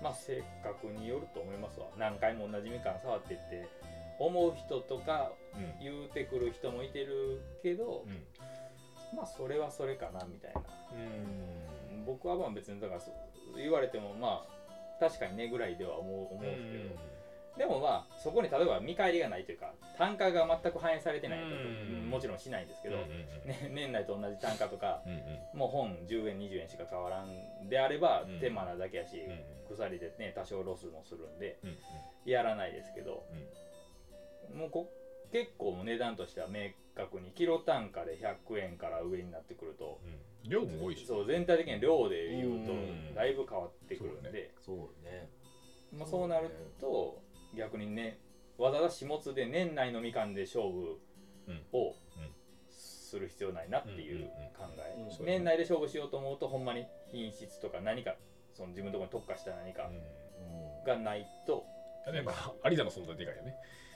[0.00, 1.86] まあ性格によると思いますわ。
[1.98, 3.66] 何回も同じみかん触ってって
[4.18, 5.84] 思う人とかうん。
[5.84, 9.16] 言うてくる人もいてるけど、うん。
[9.16, 10.60] まあそれはそれかなみたいな。
[10.92, 12.04] うん。
[12.04, 13.00] 僕はまあ別にだから
[13.56, 16.84] 言われてもまあ確かにねぐらいでは思う思うんですけど、
[17.56, 22.10] でもまあそこに例えば見返りがないというか単価が全く反映されてないと、うん。
[22.10, 23.08] もちろんしないんですけど、うんうん
[23.46, 25.16] ね、年内と同じ単価とかうんう
[25.54, 25.58] ん。
[25.58, 28.40] もう本10円20円しか変わらんであればうん。
[28.40, 29.38] 手間なだけやし、うん
[29.74, 31.78] 鎖でね多少ロスもするんでうん
[32.26, 33.24] やらないですけど、
[34.52, 34.92] もうこ
[35.32, 37.32] 結構値段としては明確に。
[37.32, 40.00] キロ単価で100円から上になってくると。
[40.04, 40.50] うん。
[40.50, 41.06] 量も多いし。
[41.06, 43.14] そう全体的に量で言うとうん。
[43.14, 45.28] だいぶ変わってくるんで、そうね。
[45.92, 47.22] まあ、そうなると
[47.56, 48.18] 逆にね
[48.58, 50.98] わざわざ始末で年内のみかんで勝負
[51.72, 51.94] を
[52.68, 54.26] する必要ないなっていう
[54.56, 58.16] 考え、年内で勝負しようと思うとほんまに品質とか何か
[58.54, 60.84] その自分のところに特化した何かうん。
[60.84, 61.64] がないと、
[62.10, 62.32] 例えば
[62.64, 63.54] 有田の存在でかいよね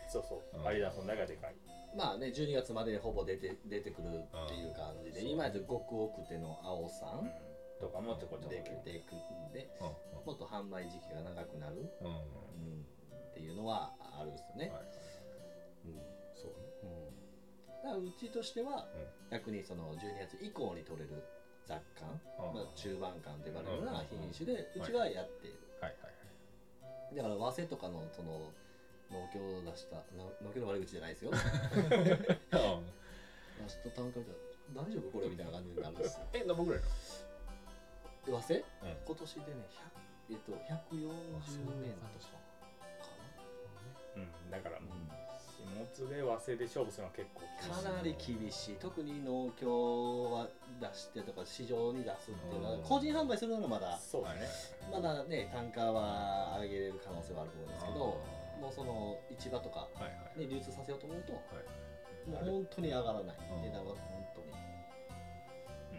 [0.08, 0.74] そうそう、うん。
[0.74, 1.54] 有田の存在がでかい。
[1.96, 5.24] まあね12月までにほぼ出て出てくるっていう感じで、う。
[5.24, 7.30] ん今やと極奥手の青さん
[7.80, 9.68] とかもちょこちょこできていくんで、
[10.24, 12.06] もっと販売時期が長くなる、うん。
[12.06, 12.14] うん。
[12.14, 12.82] うん、
[13.30, 14.68] っていうのはあるんですよね。
[14.68, 14.82] はい。
[15.86, 16.02] うん。
[16.34, 16.56] そうね。
[16.82, 17.82] うん。
[17.82, 18.86] だからうちとしては、
[19.30, 21.22] 逆にその12月以降に取れる
[21.66, 22.54] 雑感、うん。
[22.54, 24.82] まあ、中盤感と呼ばれるような品種で、うん。
[24.82, 27.16] うちはやっている、はいはい。
[27.16, 28.52] だから和製とかのその
[29.10, 31.30] 農協を出したの農協の悪口じゃないですよ。
[31.30, 31.40] はい
[33.58, 34.38] 出した単価見たら
[34.86, 36.14] 大丈夫これみたいな感じになるんです。
[36.18, 36.88] よえ何本ぐらいな
[38.34, 38.62] 和製、うん。
[39.06, 39.46] 今年でね
[40.28, 41.08] 100えっと140
[41.84, 42.38] 円とか
[44.16, 45.08] うん、だからもううん
[45.94, 47.84] 始末で和製で勝負するのは結構厳しい。
[47.84, 50.48] かなり厳しい特に農協は
[50.80, 52.82] 出してとか市場に出すっていうのはうん。
[52.82, 54.40] 個人販売するならまだそうだね、
[54.92, 60.40] まだね単価は上げれる可能性はあると思うんですけどもうその市場とかはいはい。
[60.40, 62.30] に流通させようと思うとはい。
[62.30, 63.36] もう本当に上がらない。
[63.56, 63.62] うん。
[63.62, 63.98] 値段は本
[64.34, 64.46] 当に。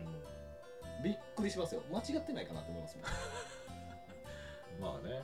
[0.06, 1.04] うん。
[1.04, 1.82] びっくりしますよ。
[1.92, 3.06] 間違ってないかなと思いますもん。
[4.94, 5.22] まあね。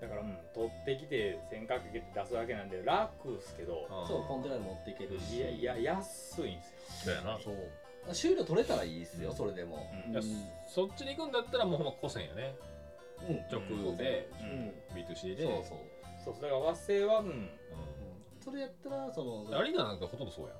[0.00, 3.86] だから、うん、取ってきて線かけて出すだけなんで楽っすけど。
[4.06, 5.36] そうコンテナに持っていけるし。
[5.38, 7.14] いやいや安いんですよ。
[7.14, 7.40] だよな。
[7.40, 8.14] そう。
[8.14, 9.78] 収量取れたらいいですよそれでも。
[10.68, 12.54] そっちで行くんだったらもうほんま古銭やね。
[13.28, 13.36] うん。
[13.50, 14.28] 直で。
[14.40, 15.42] ううんん B2C で。
[15.42, 15.78] そうそう
[16.26, 17.28] そうそうだから和製はうん。
[17.28, 17.32] う
[18.42, 20.58] それやったらそのん有田なんかほとんどそうやん。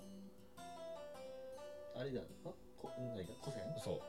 [2.01, 3.33] あれだあこ何か？
[3.43, 4.01] 古銭そう。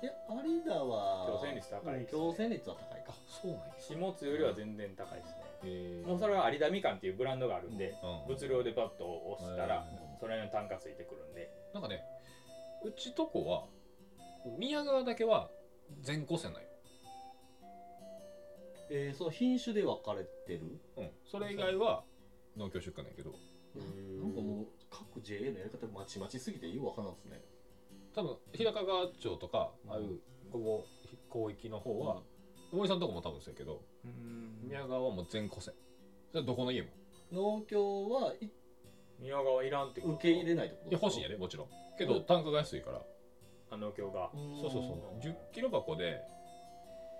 [0.00, 0.12] いや
[0.44, 3.14] 有田は強制率高いうんですね強制率は高いか。
[3.26, 3.74] そうなんや。
[3.78, 9.04] 始末よりは全然高いですね、へもうそれは有田みかんっていうブランドがあるんで、うん物量でパッと
[9.38, 11.48] 押したら、うんそれの単価ついてくるんで。
[11.74, 12.02] なんかね
[12.84, 13.66] うちとこは
[14.56, 15.50] 宮川だけは
[16.02, 16.67] 全古銭なんよ
[18.90, 20.80] えー、その品種で分かれてる？
[20.96, 21.10] うん。
[21.30, 22.04] それ以外は
[22.56, 23.34] 農協出荷なんやけど。
[23.74, 27.40] なんかもう各 JA のやり方まちまちすぎてよくわからんですね。
[28.14, 30.18] 多分日高川町とかああいう
[30.50, 30.86] ここ
[31.32, 32.22] 広域の方は
[32.72, 33.82] 森さんのとこも多分そうやけど
[34.62, 35.74] 宮川はもう全古銭
[36.32, 36.88] それはどこの家も。
[37.30, 38.50] 農協はい
[39.20, 40.14] 宮川いらんってこと？
[40.14, 41.68] 受け入れないってこといや欲しいんやでもちろん。
[41.98, 43.02] けど単価が安いから。
[43.70, 44.30] あの今日が
[44.62, 45.20] そうそうそう。
[45.22, 46.22] 10キロ箱で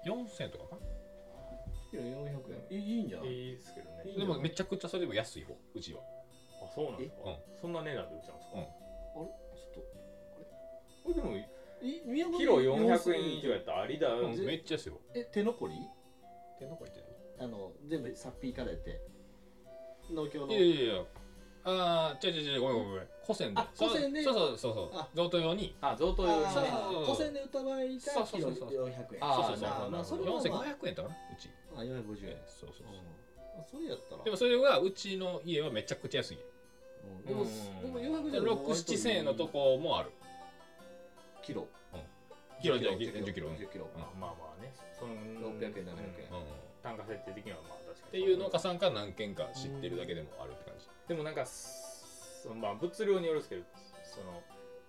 [0.06, 0.76] 4000円とかか
[1.92, 2.78] 400円。
[2.78, 3.28] いいいいんじゃない？
[3.32, 4.04] いいですけどね。
[4.18, 6.00] でもめちゃくちゃそれでも安い方うちは。
[6.62, 7.22] あそうなんですか？
[7.24, 7.36] うん。
[7.60, 8.56] そんな値段で売っちゃうんですか？
[8.56, 8.62] うん。
[8.62, 8.70] あれ？
[9.72, 9.88] ちょっと
[11.04, 14.20] これでもキロ400円以上やったらありだよ。
[14.26, 15.74] うんめっちゃ安い方え手残り？
[16.58, 17.04] 天の声って
[17.38, 19.00] あの全部さっぴいかれて。
[20.12, 20.46] 農協の。
[20.48, 21.04] 何いやいやいや
[21.64, 23.06] ああ違う違う違うごめんごめんごめん。
[23.24, 23.60] 古銭で。
[23.60, 24.22] あ古銭で？
[24.22, 25.08] そうそうそうそうあ。
[25.14, 25.76] 贈答用に。
[25.80, 26.40] あ贈答用に。
[26.40, 28.54] ねあー古銭で売った場合がキロそうそうそう。
[28.54, 29.18] そう400円。
[29.20, 29.90] あーそうそうそう。
[29.90, 30.42] まあそれはまあ。
[30.42, 31.50] 4500円やったかなうち。
[31.76, 32.36] あ450円。
[32.46, 32.90] そうそうう。
[32.90, 33.60] ん。
[33.60, 34.24] あそれやったら。
[34.24, 36.38] でもそれがうちの家はめちゃくちゃ安い。
[37.04, 37.26] うん。
[37.26, 38.02] でもうん。
[38.02, 40.10] でも400円67000円のとこもある。
[41.42, 41.66] キロ。
[42.60, 44.74] キロじゃ10 10キロうん10キロまあまあまあね。
[44.98, 45.86] その600円700円。
[46.32, 46.57] うん
[47.08, 48.08] 設定的にはまあ確かに。
[48.08, 50.86] っていう農家さんから何軒か知ってるだけでもあるって感じ。
[51.08, 53.62] でもなんかそのまあ物量によるんですけど
[54.04, 54.42] その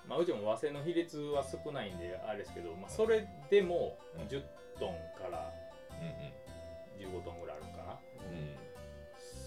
[0.07, 4.27] まあうちも和製の比率は少ないんであれですけど、まあ、それでもうん。
[4.27, 4.43] 10
[4.79, 5.51] トンから
[5.91, 7.99] うん15トンぐらいあるかな。
[8.29, 8.55] うん。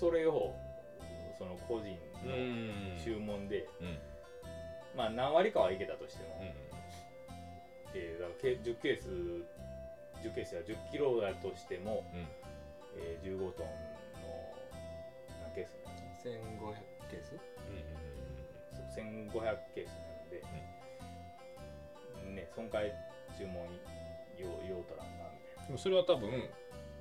[0.01, 0.55] それを
[1.39, 2.95] その個人うん。
[2.97, 3.99] の注文で、うん。
[4.97, 6.47] まあ何割かはいけたとしても、うん。
[7.95, 9.09] えーだからけ10ケース
[10.23, 12.27] 10ケースや10キロだとしても、うん
[12.97, 13.73] えー15トンの
[15.43, 17.37] 何ケースになる1500ケース？
[18.73, 20.43] そう1500ケースなんで、
[22.35, 22.91] ね損壊
[23.37, 23.55] 注文
[24.39, 26.31] ようようとらんなみたいでもそれは多分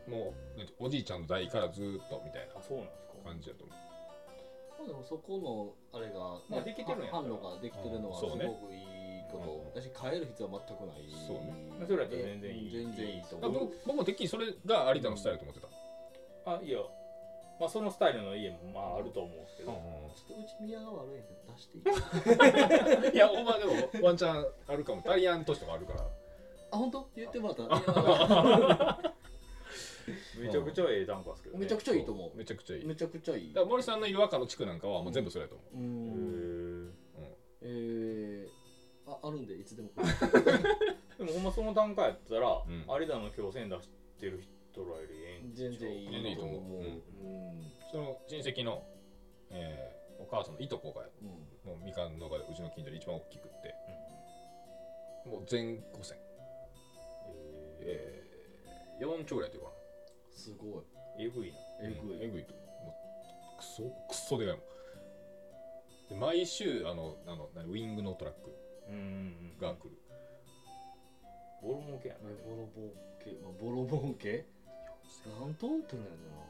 [0.08, 0.34] も
[0.80, 3.14] うおじいちゃんの代からずーっとみたいななあそうなんですか。
[3.24, 3.78] 感じだと思う。
[4.80, 8.42] まあでもそこのあれが、まあできてるんや販路ができてるのはすごく
[8.74, 9.74] いいこと、うん。
[9.76, 11.06] だし変える必要は全くない。
[11.28, 15.70] そうねまあそれやったら全然いい全然いいとあ思う僕僕もてっきりそれが有田のスタイルと思ってた、
[16.46, 16.80] あいや。
[17.60, 23.14] まあそのスタイルの家もまああると思うんですけど、ちょっとうち宮川悪いんで出していい。
[23.14, 23.72] いやほんまでも
[24.02, 25.04] ワンチャンあるかも。
[25.04, 26.02] タリアン都市とかあるから。
[26.72, 27.08] あ本当？
[27.16, 27.78] 言ってもらったら。
[30.42, 32.36] めちゃくちゃええ単価ですけど、ね、めちゃくちゃいいと思う。
[32.36, 32.86] めちゃくちゃいい。
[32.86, 33.54] めちゃくちゃいい。
[33.54, 36.90] だから森さんのいる赤の地区なんかはもう全部それやと思う、うへん。
[36.90, 36.92] ー
[37.62, 39.90] えー、ああるんでいつでも
[41.20, 42.88] でもほんまその単価やったら、うん。
[43.02, 43.90] 有田の強戦出し
[44.20, 46.62] てる人らよりええん全然い全然いいと思う。
[46.62, 46.86] うん。
[46.86, 47.72] うん。
[47.92, 48.84] その親戚の、
[49.50, 51.28] えーお母さんのいとこがうん
[51.66, 53.74] もうみかん農家でうちの近所で一番大きくって。
[55.28, 56.18] もう全5線
[57.82, 59.72] えー、4兆ぐらいやってるか
[60.32, 60.84] すごい。
[61.20, 61.58] えぐいな。
[61.58, 62.54] なえぐいえぐいと。
[62.54, 62.96] 思うも
[63.56, 64.66] うクソクソでかいもん。
[66.10, 68.52] で毎週あのあの何ウィングのトラック
[68.90, 69.04] うんうんう
[69.56, 69.98] んが来る、
[71.64, 72.22] ボロ儲けやな。
[72.22, 72.94] ボロボ
[73.24, 74.46] ケ、まあ、ボロ儲け？
[75.26, 76.42] 何トンってんのやな。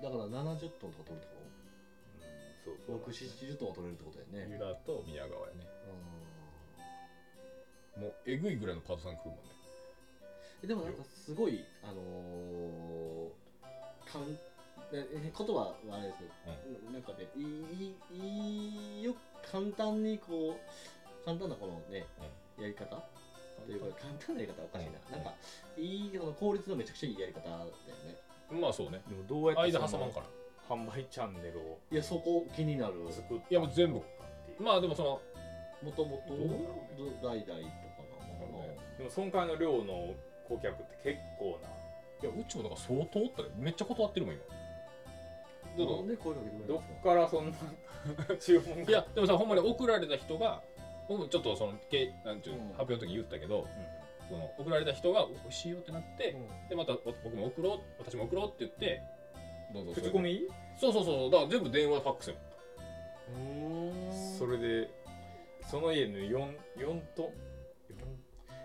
[0.00, 1.40] だから70トンとか取るってこ
[2.64, 3.00] そうとそう。
[3.10, 4.52] 6、70トンは取れるってことやね。
[4.52, 5.66] ユダと宮川やね。
[7.96, 9.50] うもうえぐいぐらいのパートさん来るもんね。
[10.64, 14.38] んでもなんかすごいあのー、かん
[14.92, 19.14] え言葉はあれですけど、なんかねいいいいよ
[19.50, 22.06] 簡単にこう簡単なこのね、
[22.58, 23.02] やり方
[23.66, 24.34] というか簡単。
[24.36, 25.34] なやり方はおかしいな、うんなんか
[25.76, 27.64] いい効率のめちゃくちゃいいやり方だよ
[28.06, 28.16] ね。
[28.50, 29.00] まあそうね。
[29.08, 30.26] でもどうやって間挟まんから。
[30.68, 32.94] 販売チャンネルをいやそこ気になる。
[33.10, 34.00] 作ったいやもう全部。
[34.58, 35.20] まあでもその
[35.82, 36.34] もともと
[37.26, 40.14] 代々とかなのかでも損壊の量の
[40.46, 41.68] 顧客って結構な。
[42.22, 44.44] いやうちもだから相当おったでめっちゃ断ってるもん今。
[45.76, 47.56] どっからそんな
[48.40, 50.62] 注文いやでもさほんまに送られた人が
[51.10, 52.68] 僕もちょっとそのけなんていうのうん。
[52.78, 53.66] 発表の時に言ったけど、
[54.28, 56.36] その送られた人が美味しいよってなって、
[56.68, 59.02] でまたお僕も送ろう私も送ろうって言って
[59.74, 60.46] どうぞ口コミ
[60.78, 62.36] そうそうそうだから全部電話ファックスよ。
[63.34, 64.88] うんそれで
[65.68, 66.30] その家の 4,
[66.78, 67.50] 4トン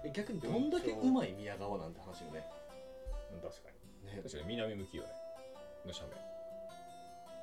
[0.06, 2.46] え逆にどんだけうまい宮川なんて話よね。
[3.34, 3.70] 4確か
[4.06, 4.22] ね。
[4.22, 5.10] 確かに南向きよね。
[5.84, 6.22] の斜面。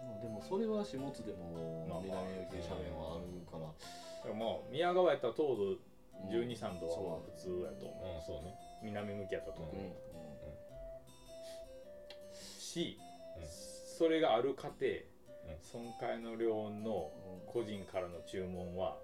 [0.06, 2.16] まあでもそれは下津でも南行
[2.54, 3.66] き斜面はあるから
[4.30, 5.76] にまあ宮川やったら糖度
[6.30, 7.08] 12、3度はそう。
[7.08, 8.14] まあ普通やと思う。
[8.14, 8.54] うんそうね。
[8.82, 9.92] 南向きやったと思う、うん
[12.34, 12.98] し、
[13.36, 13.48] うん。
[13.98, 14.70] それがある家
[15.46, 15.60] 庭、ん。
[15.60, 17.12] 損壊の量の
[17.46, 18.98] 個人からの注文は、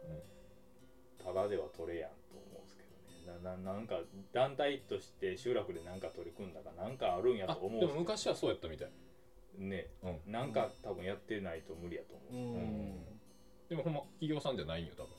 [1.22, 3.40] ただでは取れやんと思うんですけどね。
[3.42, 4.00] なななんか
[4.32, 8.90] 団体として集落で何か取り組んだかなんかあるんやあと思うんでも昔はそうやったみたい。
[9.58, 10.32] ね、うん。
[10.32, 13.17] なんか多分やってないと無理やと思う、うん
[13.68, 15.12] でもほんま企業さんじゃないんよ多分。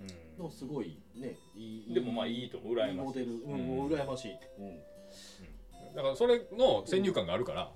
[0.00, 0.36] うん。
[0.36, 3.26] でもすごいねいいでもまあいいと思う羨ましいいモデル。
[3.26, 3.88] うん、うん。
[3.88, 4.32] 羨ましい。
[4.32, 5.94] って、うん。
[5.94, 7.70] だからそれの先入観があるから、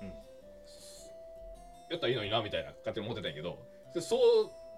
[0.00, 0.06] うん。
[0.08, 3.58] やったらいいのになみたいな勝手に思ってたんやけど
[3.94, 4.20] でそう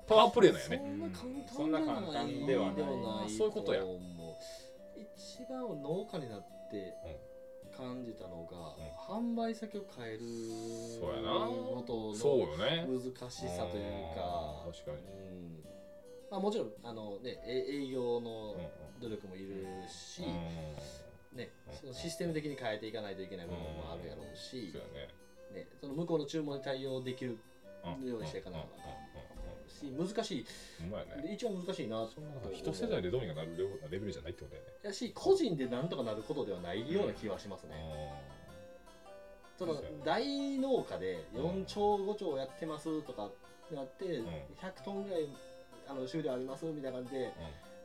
[0.09, 0.83] パワープレイなんやね。
[0.83, 3.85] そんな簡単そんな簡単ではないそういうことや。
[3.85, 3.99] 思う
[4.99, 6.41] 一番農家になっ
[6.71, 6.95] て
[7.77, 10.19] 感じたのが、販売先を変える
[11.01, 11.47] そうやな。
[11.47, 14.99] ことの難しさというかうん確かに。
[14.99, 15.65] うん。
[16.31, 25.09] まあ、もちろんあの、ね、え営業のうん努力もいるし、うんねうん、そのシステム的に変えていかないといけない部分もあるやろうし、ね。
[25.53, 27.39] ね、その向こうの注文に対応できる
[27.85, 28.09] うん。
[28.09, 29.12] ようにしていかないとあかん
[29.83, 30.47] し難しい。
[31.17, 31.23] ね。
[31.23, 32.09] で一番難しいな。
[32.53, 37.75] 一世代でどうにかなるレベルじゃないってことだよねやし個人でなんとかなることではないような気はしますね、
[39.59, 41.45] そのそうやね大農家でうん。
[41.63, 43.31] 4兆5兆やってますとか
[43.75, 44.25] なって、ん。
[44.61, 45.29] 100トンぐらい
[45.89, 47.33] あの収量ありますみたいな感じで、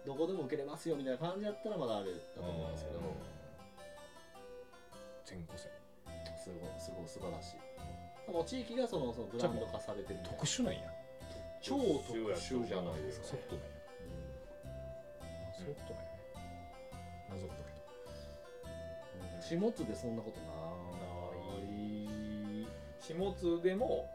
[0.06, 3.00] どこでも受けれますよみたいな感じだったらまだあれだと思うんですけど、
[5.26, 5.72] 全個線
[6.38, 8.32] すごいすごい素晴らしい。
[8.32, 10.82] もう地域がそのそのブランド化されてる特殊なんや
[11.62, 13.64] 超特殊じゃないですかソフトなん。
[13.64, 13.70] や
[15.54, 16.18] ソフトなんやね。
[17.30, 17.60] 謎だけ
[19.42, 20.50] 下津でそんなことない
[23.00, 24.10] 下津でも、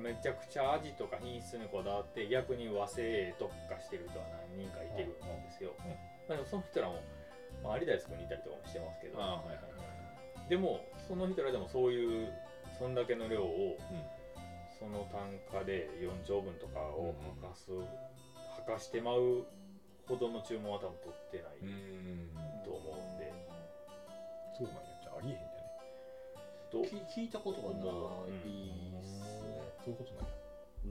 [0.00, 5.10] めちゃくちゃ味とか品質にこだわって逆に和製へ特化してる人は何人かいてるん
[5.44, 5.90] ですよ、うん。
[5.90, 5.96] うん。
[6.28, 7.02] まあでもその人らも、
[7.62, 9.18] まあ、有田康君にいたりとかもしてますけど。
[9.18, 9.54] はいはいは
[10.46, 10.48] い。
[10.48, 12.32] でもその人らでもそういう
[12.78, 14.02] そんだけの量を、うん
[14.82, 17.86] その単価で4丁分とかをうんうんはかす、は
[18.66, 19.46] かしてまう
[20.08, 22.28] ほどの注文は多分取ってなういん
[22.66, 23.32] と思うんで、
[24.58, 24.82] そうなんや。
[25.00, 25.62] じゃあありえへんだよね。
[26.70, 29.62] とき聞いたことがないうんっすね。
[29.84, 30.42] そういうことなんや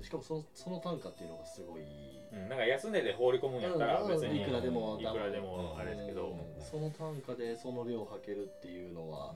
[0.01, 6.63] しかもそのその単価っていうのがすごい、うん、なんか安値で放り込むんやったら別にいくらでもいくらでもあれですけど、うん。
[6.63, 9.35] その単価でその量を履けるっていうのは、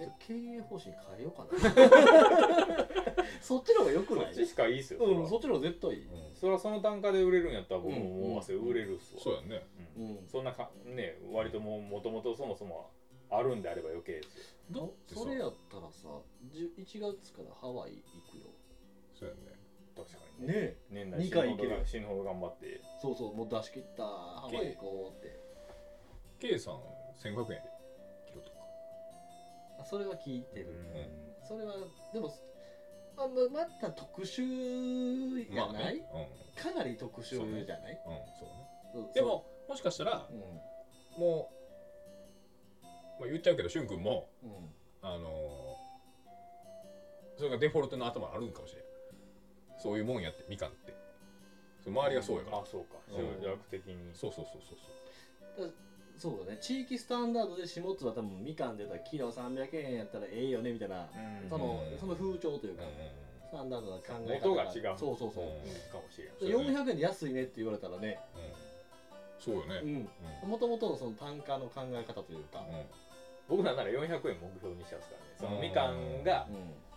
[0.00, 2.86] え経営方針変えようかな。
[3.40, 4.34] そっちの方がよくない？
[4.34, 9.66] そっちしかいいっすよ、うん、そっちの方が絶対いい、それはその単価で売れるんやったら僕もうんもう汗売れるっすわ、そうやんね。
[9.96, 10.04] うん。
[10.18, 10.26] うん。
[10.26, 12.90] そんなかね割とももともとそもそも
[13.30, 14.92] あるんであれば余計ですよ。
[15.14, 16.08] それやったらさ
[16.44, 18.50] じゅ1月からハワイ行くよ。
[19.14, 19.58] そうやんね。
[19.96, 20.52] 確かにね。
[20.52, 20.76] ねえ。
[20.90, 22.80] 年内二回行ける死ぬほど頑張って。
[23.00, 25.38] そうそうもう出し切ったハワイ行こうって。
[26.38, 26.80] K さん
[27.16, 27.77] 1500円で
[29.88, 31.46] それは聞いてる、うん。
[31.46, 31.76] それは
[32.12, 32.30] でも
[33.16, 36.02] あままた特殊じゃまあない、ね
[36.56, 37.98] かなり特殊じゃない、
[39.14, 41.50] でももしかしたらそうも
[42.82, 42.84] う
[43.20, 44.68] まあ言っちゃうけどしゅんくんもうん、うん
[45.02, 45.88] あのー
[47.38, 48.84] それがデフォルトの頭にあるんかもしれん。
[49.78, 50.92] そういうもんやってみかんって
[51.86, 54.78] 周りがそうやからあそうかうん的にそうそうそうそう
[55.56, 55.72] そう
[56.18, 56.58] そうだね。
[56.60, 61.08] 地域スタンダードで下津は多分みかんでたらキロ300円やったらええよねみたいな、
[61.42, 61.48] うん。
[61.48, 62.86] そのうんその風潮というか、う
[63.46, 64.98] スタンダードな考え方元が違う。
[64.98, 65.50] そうそうそう、うん。
[65.90, 68.08] かもしれんでそうね400円で安いねって言われたらね。
[68.08, 68.18] んうん。
[69.38, 69.80] そうよね。
[70.42, 70.48] うん。
[70.50, 72.64] もともとのその単価の考え方というか、
[73.48, 75.26] 僕らなら400円目標にしてますからね。
[75.38, 76.87] そのみかんがうん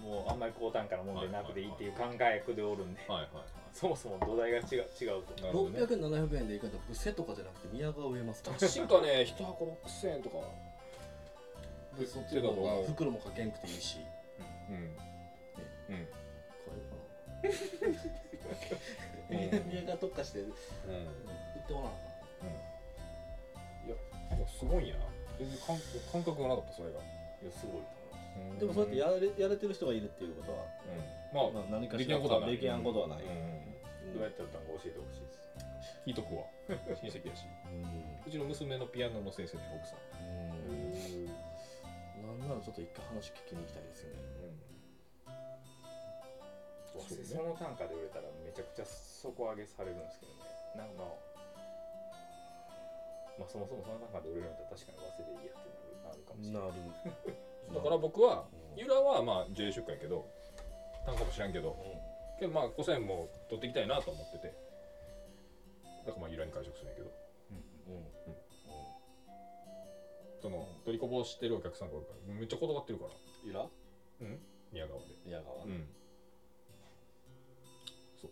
[0.00, 3.00] もうあんまり高単価なもんでなくていいっていう考えでおるんで。
[3.08, 3.28] はいはい
[3.72, 4.64] そもそも土台が違う
[5.00, 10.36] 違うとなるほどね600円700円でいくんだったら僕背とかじゃなくて宮川植えますから確かね1箱6000円とか。
[11.98, 13.98] でそっちの方が袋もかけんくていいし。
[14.68, 14.76] うん。
[14.76, 16.06] うん。
[17.48, 17.56] 買
[19.32, 19.62] えようかな。
[19.62, 19.68] うん。
[19.72, 20.50] 宮川特化して売うん。
[20.50, 20.54] っ
[21.66, 22.12] てもらおうか
[23.86, 24.96] いやすごいな。
[25.38, 25.76] 全然感
[26.12, 26.98] 感覚がなかったそれが。
[26.98, 27.02] い
[27.44, 27.80] やすごい。
[27.80, 28.01] とな
[28.58, 31.52] でもそうやってやれやれてる人がいるっていうことは、うん。
[31.52, 32.50] まあまあ、何かでしらきんことはない。
[32.52, 33.26] できやんことはない、ど
[34.20, 35.42] うやってやったのか教えてほしいです。
[36.06, 36.44] 聞いとくわ。
[36.68, 37.46] 親戚やし。
[37.66, 38.22] うん。
[38.26, 39.98] うちの娘のピアノの先生ね奥さん。
[40.70, 41.26] うん。
[42.22, 44.22] なんならちょっと一回話聞きに行きたいですよね。
[46.94, 47.24] わそうね。
[47.24, 50.38] その単価で売れたらめちゃくちゃ底上げされるんですけどね。
[50.76, 51.02] なんか
[53.38, 55.72] まあそもそもその単価で売れるんだったら確かに忘れでいいやって
[56.04, 56.62] なるなるかもしれない。
[56.62, 57.42] なる
[57.74, 58.80] だから僕はうん。
[58.80, 60.28] 由良はまあ J 出荷やけど
[61.06, 61.76] 単価も知らんけど
[62.38, 64.54] けどまあ5000円も取っていきたいなと思ってて
[66.06, 67.10] だからまあ由良に会食するんやけど。
[67.90, 68.04] うん。
[70.40, 73.10] その取りこぼしてるお客さんがおるからめっちゃ断ってるから。
[73.44, 73.60] ゆら
[74.20, 74.38] うん。
[74.72, 75.06] 宮川で。
[75.24, 75.64] 宮川？
[75.64, 75.70] うん。
[75.70, 75.74] う。
[75.74, 75.86] ん。
[78.18, 78.26] そ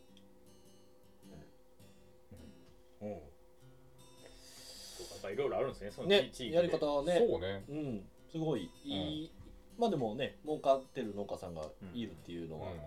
[5.05, 6.57] うかやっぱいろいろあるんですねそのね地域で。
[6.57, 7.17] やり方はね。
[7.17, 7.65] そうね。
[7.69, 9.33] うんすごいいい、
[9.79, 11.63] まあでもね儲かってる農家さんが
[11.95, 12.75] いるっていうのは、うん。
[12.75, 12.83] うん。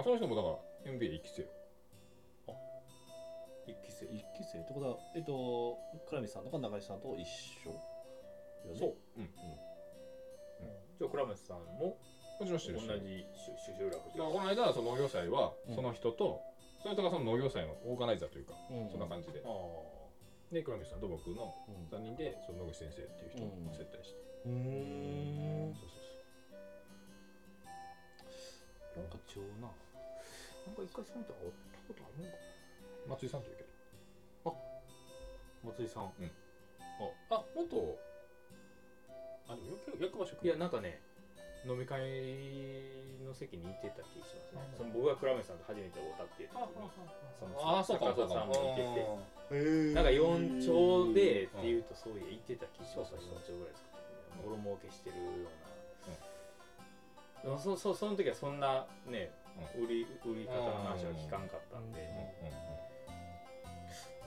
[0.00, 0.48] あその人もだか
[0.84, 1.42] ら MBA 一期生。
[1.42, 1.48] よ
[3.66, 4.06] 一期生。
[4.06, 5.78] 一期生ってことはえっと
[6.08, 7.26] 倉西さんとか中西さんと一
[7.64, 8.78] 緒よね。
[8.78, 8.94] そう。
[9.16, 9.28] うん。
[10.98, 11.96] じゃあ倉松さんも
[12.40, 12.86] もちろんしてるし。
[12.86, 14.18] 同じ集集落だか。
[14.18, 15.74] らこの間その農業祭はうん。
[15.74, 16.42] その人と、
[16.82, 18.90] その人がその農業祭のオーガナイザーというか、うん。
[18.90, 19.42] そんな感じで。
[19.44, 19.48] あ
[20.52, 21.98] で倉光さんと僕のうん。
[21.98, 23.72] 3人でその野口先生っていう人をうん。
[23.76, 25.74] 接待して、うーん。
[25.74, 26.00] そうそう
[28.96, 29.68] あなんか違うな。
[29.68, 33.68] なんか一回その人会ったことあるのかそう松井さんというけど。
[35.64, 36.04] 松井さん。
[36.08, 37.34] あ。
[37.34, 37.98] あ元
[39.48, 41.00] あでも役役場職いやなんかね
[41.68, 42.00] 飲み会
[43.20, 44.76] の席に行ってた気がしますね。
[44.76, 46.64] その僕が倉目さんと初めて会ったっていう時に
[47.38, 48.06] そのああそうか。
[48.16, 49.06] 坂田さんもいてて
[49.52, 54.08] へなんか4丁でっていうとそういや言ってた気がしますそうそう4丁ぐらい作ってて
[54.44, 55.50] ボロ儲けしてるような、
[57.42, 59.30] でもそそその時はそんなね、
[59.76, 62.00] 売り売り方の話は聞かんかったんで、
[62.40, 62.54] うんうん。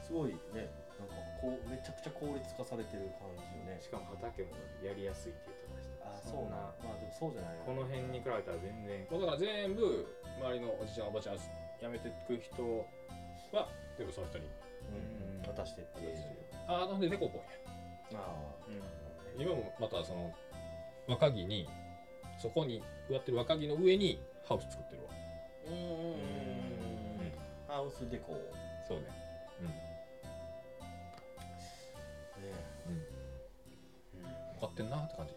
[0.04, 0.70] すごいね
[1.02, 3.82] なんかこうめちゃくちゃ効率化されてる感じよね。
[3.82, 4.54] しかも畑も
[4.86, 6.06] やりやすいって言ってました。
[6.06, 6.70] あそうな。
[6.86, 7.58] まあでもそうじゃない。
[7.58, 9.06] よこの辺に比べたら全然。
[9.10, 10.06] だから全部
[10.38, 12.86] 周りのおじちゃんおばちゃん辞めてく人
[13.52, 14.46] は全部その人に。
[14.94, 16.16] うん渡してっていう。
[16.68, 17.42] ああなんでデコポン
[18.14, 18.36] やあ
[19.38, 20.34] 今もまたその
[21.08, 21.68] 若木に
[22.38, 25.10] そこに植わってる若木の上にハウス作ってるわ。
[25.68, 26.22] うんうんうん
[27.68, 28.36] ハウスデコ。
[28.88, 29.06] そうね。
[29.62, 29.91] ね
[34.62, 35.34] かってんなって感じ。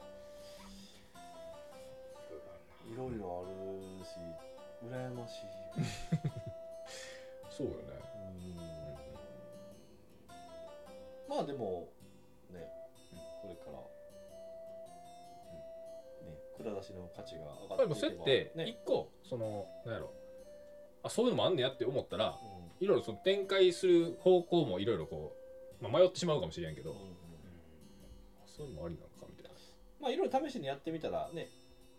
[2.93, 3.49] いろいろあ
[3.99, 4.17] るし
[4.87, 5.47] 羨ましい。
[7.51, 8.05] そうよね。
[11.29, 11.89] まあでも
[12.51, 12.69] ね
[13.43, 13.79] これから
[16.31, 18.69] ね蔵出しの価値が上がっていけばそうやってね。
[18.69, 20.13] 一個そのなんやろ。
[21.03, 22.85] あそういうのもあんねやって思ったらうん。
[22.85, 25.35] いろいろその展開する方向もいろいろこ
[25.81, 27.17] う、まあ、迷ってしまうかもしれんけど、うんうん
[28.47, 29.09] そういうのもありなの？
[30.05, 31.49] まあいろいろ試しにやってみたらね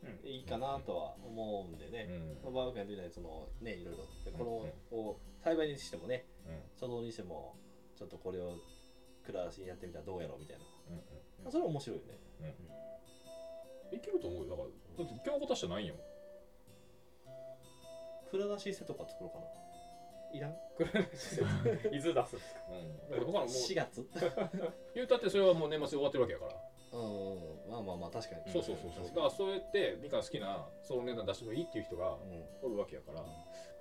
[0.03, 0.29] うん。
[0.29, 2.05] いいかなとは思うんでね、
[2.43, 4.05] な、まあ、バーベキューやってみたいそのねいろいろ。
[4.37, 4.43] こ
[4.91, 6.53] のを栽培にしてもねうん。
[6.53, 6.61] うん。
[6.79, 7.55] 書道にしても
[7.97, 8.53] ちょっとこれを
[9.25, 10.95] 蔵出しにやってみたらどうやろうみたいな、うん
[11.43, 12.19] まあそれは面白いよね。
[13.91, 14.49] いけると思うよ。
[14.49, 15.87] だからだって今日ことしてないん。
[15.87, 15.95] よ
[18.31, 19.45] 蔵出しセとか作ろうかな。
[20.33, 21.95] いらん？
[21.95, 22.61] いつ 出すんですか？
[22.69, 24.05] うん、だから僕はもう4月？
[24.93, 26.53] 言うたってそれはもう年末で終わってるわけやから、
[26.95, 27.71] うん。
[27.71, 28.51] まあまあまあ確かに。
[28.51, 29.05] そうそうそうそう。
[29.05, 32.45] だからそうやってみかん好きなその値段出してもいいっていう人がうん。
[32.63, 33.21] おるわけやから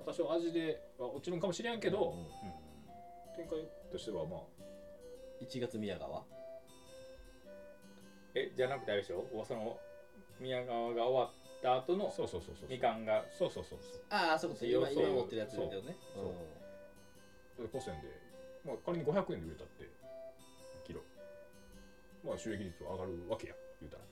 [0.04, 3.36] 多少味では落ちるんかもしれんけど、うん。
[3.36, 3.58] 展開
[3.90, 4.40] としてはまあ。
[5.40, 6.24] 1月宮川？
[8.34, 9.24] えじゃなくてあれでしょ？
[9.46, 9.78] その
[10.40, 12.68] 宮川が終わった後のそうそうそうそう。
[12.68, 13.24] みかんが。
[13.36, 14.02] そうそうそうそう。
[14.10, 15.96] ああそういうこと今そう今持ってるやつだけどね。
[16.14, 16.22] そ
[17.58, 17.62] う。
[17.62, 18.08] で古銭で、
[18.64, 19.84] まあ、仮に500円で売れたって
[22.25, 24.05] まあ収益率は上がるわけや言うたら。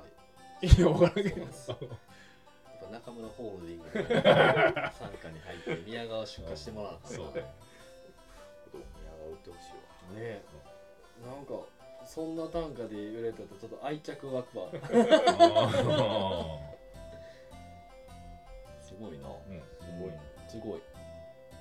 [0.00, 0.06] は
[0.62, 0.66] い。
[0.66, 1.46] いや分からんけど。
[1.52, 7.32] そうやっぱ中村ホールディングの傘下に入って宮川出荷してもらうそうね。
[7.34, 7.42] 宮
[9.18, 10.20] 川売ってほしいわ。
[10.20, 10.42] ね
[11.24, 11.54] なんか
[12.06, 14.68] そんな単価で売れたとちょっと愛着湧くわ。
[18.80, 19.28] すごいな。
[19.28, 20.20] うんすごいな。
[20.48, 20.82] すごい。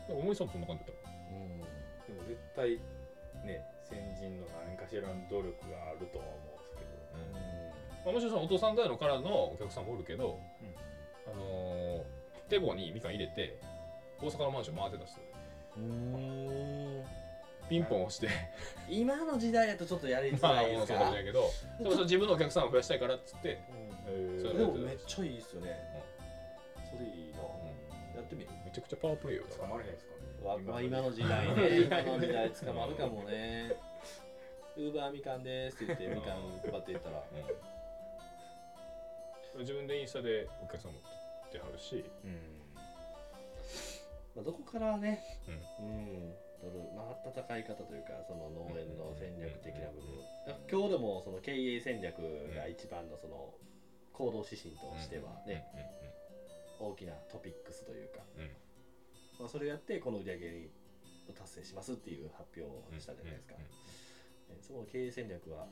[0.07, 1.57] でも思いさんもそんな感じだったうん。
[1.59, 1.65] で
[2.21, 2.79] も絶対
[3.45, 6.89] ね先人の何かしらの努力があるとは思うんですけど
[8.05, 11.31] まあ、もちろんそのお父さん代のからのお客さんもおるけど、うん。
[11.31, 13.57] あのー、手棒にみかん入れて
[14.19, 15.23] 大阪のマンション回ってたっすよ
[15.77, 17.03] うん。
[17.69, 18.27] ピンポン押して。
[18.89, 20.87] 今の時代だとちょっとやりづまあらいですか？
[20.87, 21.49] そうかもしれんけど。
[21.79, 23.61] でも自分のお客さんを増やしたいからっつって、
[24.05, 24.41] うん。
[24.41, 25.79] それでもめっちゃいいっすよね。
[26.91, 27.39] それいいな。
[28.19, 28.49] やってみる？
[28.65, 30.11] めちゃくちゃパワープレイよだ捕まれへんですか？
[30.11, 30.12] ね
[30.43, 31.81] わまあ今の時代ね。
[31.87, 33.71] 今の時代捕まるかもね。
[34.75, 37.23] ウーバーみかんですって言ってみかん配っていったら。
[39.53, 39.61] うん。
[39.61, 40.99] 自分でインスタでお客さんも
[41.47, 42.75] ってはるし、うん。
[44.35, 45.51] まあ、どこからねう
[45.83, 46.35] ん。
[46.95, 50.25] まあ温かい方というかその農園の戦略的な部分。
[50.69, 52.19] 今日でもその経営戦略
[52.53, 53.53] が一番のその
[54.11, 55.65] 行動指針としてはね、
[56.79, 58.49] 大きなトピックスというか、うんうん
[59.43, 60.69] まあ、それをやってこの売り上げ
[61.27, 63.67] を達成しますっていう発表をしたじゃないですか、ね
[64.61, 65.65] その経営戦略は、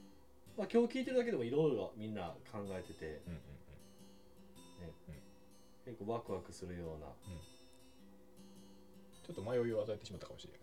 [0.57, 3.39] まあ、今日聞いてるだけでもいろいろみんな考えててうんうん
[5.85, 7.07] 結構ワクワクするような。
[9.23, 10.59] ちょっと迷いを与えてしまったかもしれない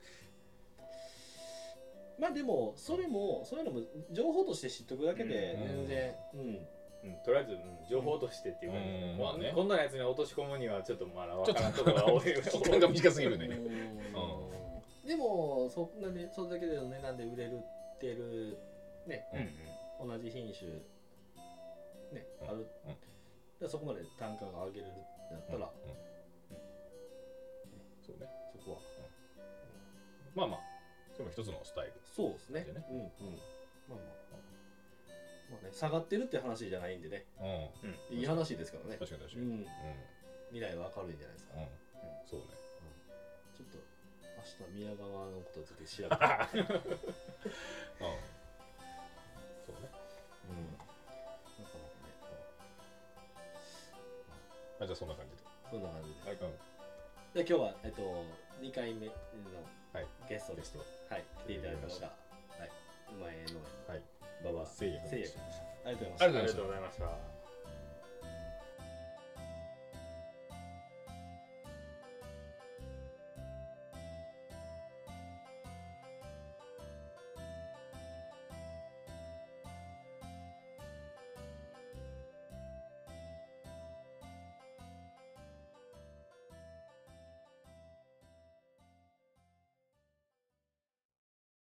[2.20, 3.80] まあでもそれもそういうのも
[4.12, 5.86] 情報として知っとくだけでうん。
[5.86, 6.66] 全然うん
[7.08, 9.52] うん、とりあえず、うん情報としてっていうか、うんまあまあね。
[9.54, 13.46] 今度のやつに落とし込むにはちょっとまだ分からんところが多い期間が短すぎるね。
[13.56, 15.08] うん。
[15.08, 17.60] でもそんなにそれだけでの値段で売れる
[17.96, 18.58] ってる
[19.06, 19.26] ね。
[19.32, 19.36] う
[20.04, 20.18] んうん。
[20.18, 20.70] 同じ品種
[22.12, 22.96] ね、うんある、うん。
[23.58, 25.98] でそこまで単価が上げれるってなったら、うんうん。
[28.02, 28.28] そうね。
[28.52, 28.78] そこは。
[30.34, 30.60] まあまあ。
[31.12, 31.94] それも一つのスタイル。
[32.04, 32.66] そうですね。
[32.68, 33.02] うんうん。
[33.88, 34.17] まあまあ
[35.50, 37.24] まあね下がってるって話じゃないんでね。
[37.40, 38.16] うん。
[38.18, 38.96] いい話ですからね。
[38.98, 39.46] 確かに確かに。
[39.46, 39.66] うん。
[40.52, 41.62] 未来は明るいんじゃないですか、うん。
[41.62, 41.68] うん。
[42.26, 42.46] そうね。
[43.56, 46.24] ちょっと明日宮川のことちょっと調べて。
[47.98, 48.14] うん。
[49.64, 49.88] そうね。
[50.48, 50.72] うん。
[50.72, 50.84] な
[51.64, 52.12] かなかね
[54.80, 55.42] あじゃあそんな感じで。
[55.70, 56.36] そんな感じで、はい。
[56.36, 56.52] うん。
[57.34, 58.02] で今日は、えっと、
[58.60, 59.12] 2回目の
[59.92, 60.06] はい。
[60.28, 60.78] ゲストでゲスト。
[61.08, 62.12] はい、来ていただいたのが、は
[62.66, 62.70] い、
[63.16, 63.60] 馬江農園の。
[63.88, 65.62] はい馬場せいやせいや君でした。
[65.88, 67.37] ありがとうございましたありがとうございました